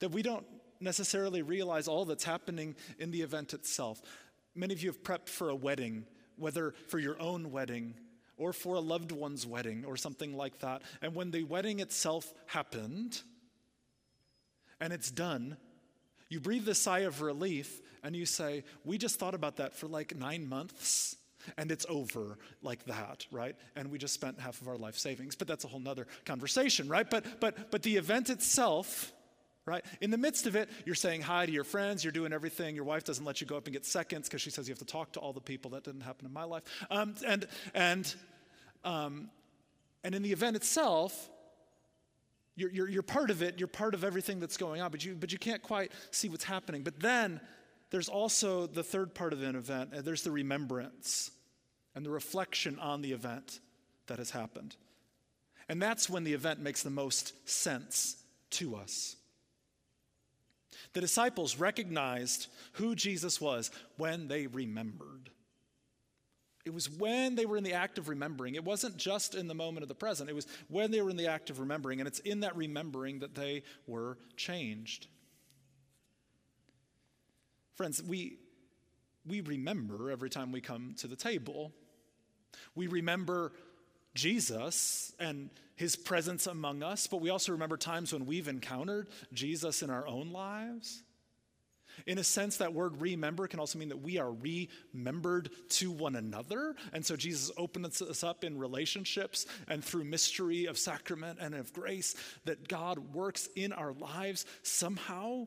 that 0.00 0.10
we 0.10 0.22
don't 0.22 0.44
necessarily 0.80 1.42
realize 1.42 1.88
all 1.88 2.04
that's 2.04 2.24
happening 2.24 2.74
in 2.98 3.10
the 3.10 3.22
event 3.22 3.54
itself. 3.54 4.00
Many 4.54 4.74
of 4.74 4.82
you 4.82 4.88
have 4.88 5.02
prepped 5.02 5.28
for 5.28 5.48
a 5.48 5.54
wedding, 5.54 6.06
whether 6.36 6.74
for 6.88 6.98
your 6.98 7.20
own 7.20 7.50
wedding 7.50 7.94
or 8.36 8.52
for 8.52 8.74
a 8.74 8.80
loved 8.80 9.12
one's 9.12 9.46
wedding 9.46 9.84
or 9.86 9.96
something 9.96 10.36
like 10.36 10.58
that. 10.60 10.82
And 11.02 11.14
when 11.14 11.30
the 11.30 11.44
wedding 11.44 11.80
itself 11.80 12.32
happened 12.46 13.20
and 14.80 14.92
it's 14.92 15.10
done, 15.10 15.56
you 16.28 16.40
breathe 16.40 16.68
a 16.68 16.74
sigh 16.74 17.00
of 17.00 17.22
relief 17.22 17.80
and 18.02 18.14
you 18.16 18.26
say, 18.26 18.64
We 18.84 18.98
just 18.98 19.18
thought 19.18 19.34
about 19.34 19.56
that 19.56 19.74
for 19.74 19.86
like 19.86 20.16
nine 20.16 20.48
months 20.48 21.16
and 21.56 21.70
it's 21.70 21.86
over 21.88 22.38
like 22.62 22.84
that, 22.86 23.26
right? 23.30 23.56
And 23.76 23.90
we 23.90 23.98
just 23.98 24.14
spent 24.14 24.40
half 24.40 24.60
of 24.60 24.68
our 24.68 24.76
life 24.76 24.96
savings. 24.96 25.36
But 25.36 25.48
that's 25.48 25.64
a 25.64 25.68
whole 25.68 25.80
nother 25.80 26.06
conversation, 26.24 26.88
right? 26.88 27.08
But 27.08 27.40
but 27.40 27.70
but 27.70 27.82
the 27.82 27.96
event 27.96 28.30
itself 28.30 29.12
right? 29.66 29.84
In 30.00 30.10
the 30.10 30.18
midst 30.18 30.46
of 30.46 30.54
it, 30.54 30.70
you're 30.84 30.94
saying 30.94 31.22
hi 31.22 31.44
to 31.44 31.52
your 31.52 31.64
friends, 31.64 32.04
you're 32.04 32.12
doing 32.12 32.32
everything. 32.32 32.76
Your 32.76 32.84
wife 32.84 33.04
doesn't 33.04 33.24
let 33.24 33.40
you 33.40 33.46
go 33.46 33.56
up 33.56 33.66
and 33.66 33.72
get 33.72 33.84
seconds 33.84 34.28
because 34.28 34.40
she 34.40 34.50
says 34.50 34.68
you 34.68 34.72
have 34.72 34.78
to 34.78 34.84
talk 34.84 35.12
to 35.12 35.20
all 35.20 35.32
the 35.32 35.40
people. 35.40 35.72
That 35.72 35.84
didn't 35.84 36.02
happen 36.02 36.24
in 36.24 36.32
my 36.32 36.44
life. 36.44 36.62
Um, 36.88 37.14
and, 37.26 37.46
and, 37.74 38.14
um, 38.84 39.28
and 40.04 40.14
in 40.14 40.22
the 40.22 40.32
event 40.32 40.54
itself, 40.54 41.28
you're, 42.54 42.70
you're, 42.70 42.88
you're 42.88 43.02
part 43.02 43.30
of 43.30 43.42
it, 43.42 43.58
you're 43.58 43.68
part 43.68 43.92
of 43.92 44.04
everything 44.04 44.40
that's 44.40 44.56
going 44.56 44.80
on, 44.80 44.90
but 44.90 45.04
you, 45.04 45.14
but 45.14 45.32
you 45.32 45.38
can't 45.38 45.62
quite 45.62 45.92
see 46.12 46.28
what's 46.28 46.44
happening. 46.44 46.82
But 46.82 47.00
then 47.00 47.40
there's 47.90 48.08
also 48.08 48.66
the 48.66 48.82
third 48.82 49.14
part 49.14 49.32
of 49.32 49.42
an 49.42 49.56
event, 49.56 49.90
and 49.92 50.04
there's 50.04 50.22
the 50.22 50.30
remembrance 50.30 51.30
and 51.94 52.06
the 52.06 52.10
reflection 52.10 52.78
on 52.78 53.02
the 53.02 53.12
event 53.12 53.60
that 54.06 54.18
has 54.18 54.30
happened. 54.30 54.76
And 55.68 55.82
that's 55.82 56.08
when 56.08 56.24
the 56.24 56.32
event 56.32 56.60
makes 56.60 56.82
the 56.82 56.90
most 56.90 57.32
sense 57.48 58.16
to 58.50 58.76
us. 58.76 59.16
The 60.92 61.00
disciples 61.00 61.56
recognized 61.56 62.48
who 62.72 62.94
Jesus 62.94 63.40
was 63.40 63.70
when 63.96 64.28
they 64.28 64.46
remembered. 64.46 65.30
It 66.64 66.74
was 66.74 66.90
when 66.90 67.36
they 67.36 67.46
were 67.46 67.56
in 67.56 67.62
the 67.62 67.74
act 67.74 67.96
of 67.96 68.08
remembering. 68.08 68.56
It 68.56 68.64
wasn't 68.64 68.96
just 68.96 69.36
in 69.36 69.46
the 69.46 69.54
moment 69.54 69.84
of 69.84 69.88
the 69.88 69.94
present, 69.94 70.28
it 70.28 70.34
was 70.34 70.48
when 70.68 70.90
they 70.90 71.00
were 71.00 71.10
in 71.10 71.16
the 71.16 71.28
act 71.28 71.48
of 71.48 71.60
remembering. 71.60 72.00
And 72.00 72.08
it's 72.08 72.18
in 72.18 72.40
that 72.40 72.56
remembering 72.56 73.20
that 73.20 73.36
they 73.36 73.62
were 73.86 74.18
changed. 74.36 75.06
Friends, 77.76 78.02
we, 78.02 78.38
we 79.24 79.42
remember 79.42 80.10
every 80.10 80.30
time 80.30 80.50
we 80.50 80.60
come 80.60 80.94
to 80.98 81.06
the 81.06 81.14
table. 81.14 81.72
We 82.74 82.88
remember 82.88 83.52
Jesus 84.16 85.12
and 85.20 85.50
his 85.76 85.94
presence 85.94 86.46
among 86.46 86.82
us, 86.82 87.06
but 87.06 87.20
we 87.20 87.30
also 87.30 87.52
remember 87.52 87.76
times 87.76 88.12
when 88.12 88.26
we've 88.26 88.48
encountered 88.48 89.08
Jesus 89.32 89.82
in 89.82 89.90
our 89.90 90.06
own 90.08 90.32
lives. 90.32 91.02
In 92.06 92.18
a 92.18 92.24
sense, 92.24 92.58
that 92.58 92.74
word 92.74 93.00
remember 93.00 93.46
can 93.46 93.60
also 93.60 93.78
mean 93.78 93.88
that 93.88 94.02
we 94.02 94.18
are 94.18 94.32
remembered 94.32 95.50
to 95.70 95.90
one 95.90 96.16
another. 96.16 96.74
And 96.92 97.04
so 97.04 97.16
Jesus 97.16 97.50
opens 97.56 98.02
us 98.02 98.22
up 98.22 98.44
in 98.44 98.58
relationships 98.58 99.46
and 99.68 99.82
through 99.82 100.04
mystery 100.04 100.66
of 100.66 100.76
sacrament 100.76 101.38
and 101.40 101.54
of 101.54 101.72
grace 101.72 102.14
that 102.44 102.68
God 102.68 103.14
works 103.14 103.48
in 103.56 103.72
our 103.72 103.92
lives 103.92 104.44
somehow 104.62 105.46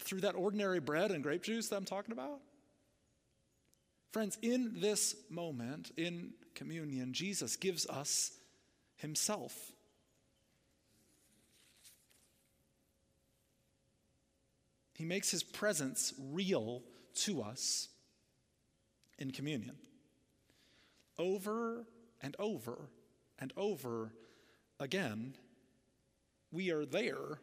through 0.00 0.22
that 0.22 0.34
ordinary 0.34 0.80
bread 0.80 1.10
and 1.10 1.22
grape 1.22 1.42
juice 1.42 1.68
that 1.68 1.76
I'm 1.76 1.84
talking 1.84 2.12
about. 2.12 2.40
Friends, 4.12 4.38
in 4.42 4.80
this 4.80 5.14
moment, 5.30 5.92
in 5.96 6.32
communion, 6.56 7.12
Jesus 7.12 7.54
gives 7.54 7.86
us 7.86 8.32
himself. 8.96 9.72
He 14.94 15.04
makes 15.04 15.30
his 15.30 15.42
presence 15.42 16.14
real 16.32 16.82
to 17.16 17.42
us 17.42 17.88
in 19.18 19.30
communion. 19.30 19.76
Over 21.18 21.84
and 22.22 22.34
over 22.38 22.90
and 23.38 23.52
over 23.56 24.12
again, 24.80 25.34
we 26.50 26.70
are 26.70 26.86
there 26.86 27.40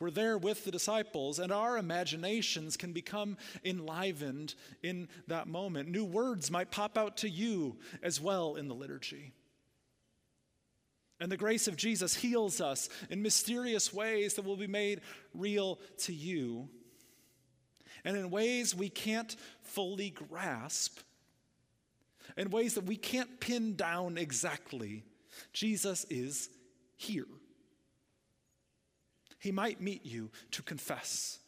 we're 0.00 0.10
there 0.10 0.38
with 0.38 0.64
the 0.64 0.70
disciples, 0.70 1.38
and 1.38 1.52
our 1.52 1.76
imaginations 1.76 2.78
can 2.78 2.92
become 2.92 3.36
enlivened 3.64 4.54
in 4.82 5.08
that 5.28 5.46
moment. 5.46 5.90
New 5.90 6.06
words 6.06 6.50
might 6.50 6.70
pop 6.70 6.96
out 6.96 7.18
to 7.18 7.28
you 7.28 7.76
as 8.02 8.18
well 8.18 8.56
in 8.56 8.66
the 8.66 8.74
liturgy. 8.74 9.34
And 11.20 11.30
the 11.30 11.36
grace 11.36 11.68
of 11.68 11.76
Jesus 11.76 12.14
heals 12.14 12.62
us 12.62 12.88
in 13.10 13.20
mysterious 13.20 13.92
ways 13.92 14.34
that 14.34 14.46
will 14.46 14.56
be 14.56 14.66
made 14.66 15.02
real 15.34 15.78
to 15.98 16.14
you. 16.14 16.70
And 18.02 18.16
in 18.16 18.30
ways 18.30 18.74
we 18.74 18.88
can't 18.88 19.36
fully 19.62 20.08
grasp, 20.08 20.98
in 22.38 22.48
ways 22.48 22.74
that 22.74 22.84
we 22.84 22.96
can't 22.96 23.38
pin 23.38 23.76
down 23.76 24.16
exactly, 24.16 25.04
Jesus 25.52 26.06
is 26.08 26.48
here. 26.96 27.26
He 29.40 29.52
might 29.52 29.80
meet 29.80 30.04
you 30.04 30.30
to 30.52 30.62
confess. 30.62 31.38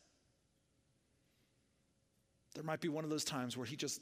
There 2.54 2.64
might 2.64 2.80
be 2.80 2.88
one 2.88 3.04
of 3.04 3.10
those 3.10 3.24
times 3.24 3.56
where 3.56 3.66
he 3.66 3.76
just, 3.76 4.00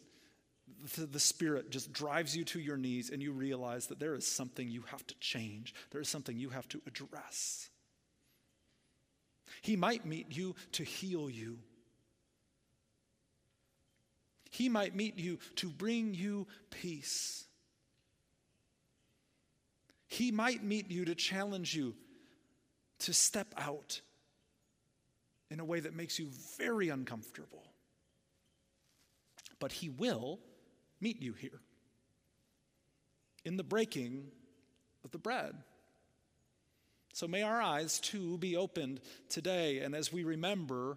the, 0.94 1.07
the, 1.07 1.20
Spirit 1.20 1.70
just 1.70 1.92
drives 1.92 2.37
you 2.37 2.44
to 2.44 2.61
your 2.61 2.76
knees 2.76 3.11
and 3.11 3.20
you 3.20 3.33
realize 3.33 3.88
that 3.88 3.98
there 3.98 4.14
is 4.14 4.26
something 4.26 4.68
you 4.68 4.83
have 4.83 5.05
to 5.09 5.14
change, 5.18 5.74
there 5.90 6.00
is 6.00 6.09
something 6.09 6.38
you 6.38 6.50
have 6.50 6.68
to 6.68 6.81
address. 6.87 7.68
He 9.61 9.76
might 9.76 10.07
meet 10.07 10.37
you 10.37 10.55
to 10.72 10.85
heal 10.85 11.29
you. 11.29 11.59
He 14.50 14.68
might 14.68 14.94
meet 14.94 15.18
you 15.18 15.38
to 15.57 15.68
bring 15.68 16.14
you 16.14 16.46
peace. 16.70 17.44
He 20.07 20.31
might 20.31 20.62
meet 20.62 20.90
you 20.90 21.05
to 21.05 21.14
challenge 21.14 21.74
you 21.74 21.94
to 23.00 23.12
step 23.12 23.52
out 23.56 24.00
in 25.50 25.60
a 25.60 25.64
way 25.64 25.80
that 25.80 25.94
makes 25.94 26.18
you 26.18 26.28
very 26.58 26.88
uncomfortable. 26.88 27.64
But 29.58 29.72
He 29.72 29.88
will 29.88 30.38
meet 31.00 31.20
you 31.20 31.32
here 31.32 31.60
in 33.44 33.56
the 33.56 33.64
breaking 33.64 34.28
of 35.04 35.10
the 35.10 35.18
bread. 35.18 35.54
So 37.12 37.26
may 37.26 37.42
our 37.42 37.60
eyes 37.60 37.98
too 37.98 38.38
be 38.38 38.56
opened 38.56 39.00
today, 39.28 39.80
and 39.80 39.94
as 39.94 40.12
we 40.12 40.24
remember 40.24 40.96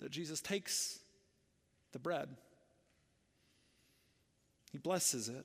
that 0.00 0.10
Jesus 0.10 0.40
takes 0.40 0.98
the 1.92 1.98
bread, 1.98 2.28
He 4.72 4.78
blesses 4.78 5.28
it, 5.28 5.44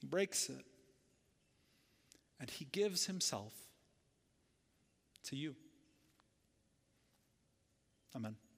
He 0.00 0.06
breaks 0.06 0.50
it, 0.50 0.64
and 2.38 2.50
He 2.50 2.66
gives 2.66 3.06
Himself 3.06 3.52
to 5.24 5.36
you. 5.36 5.54
Amen. 8.14 8.49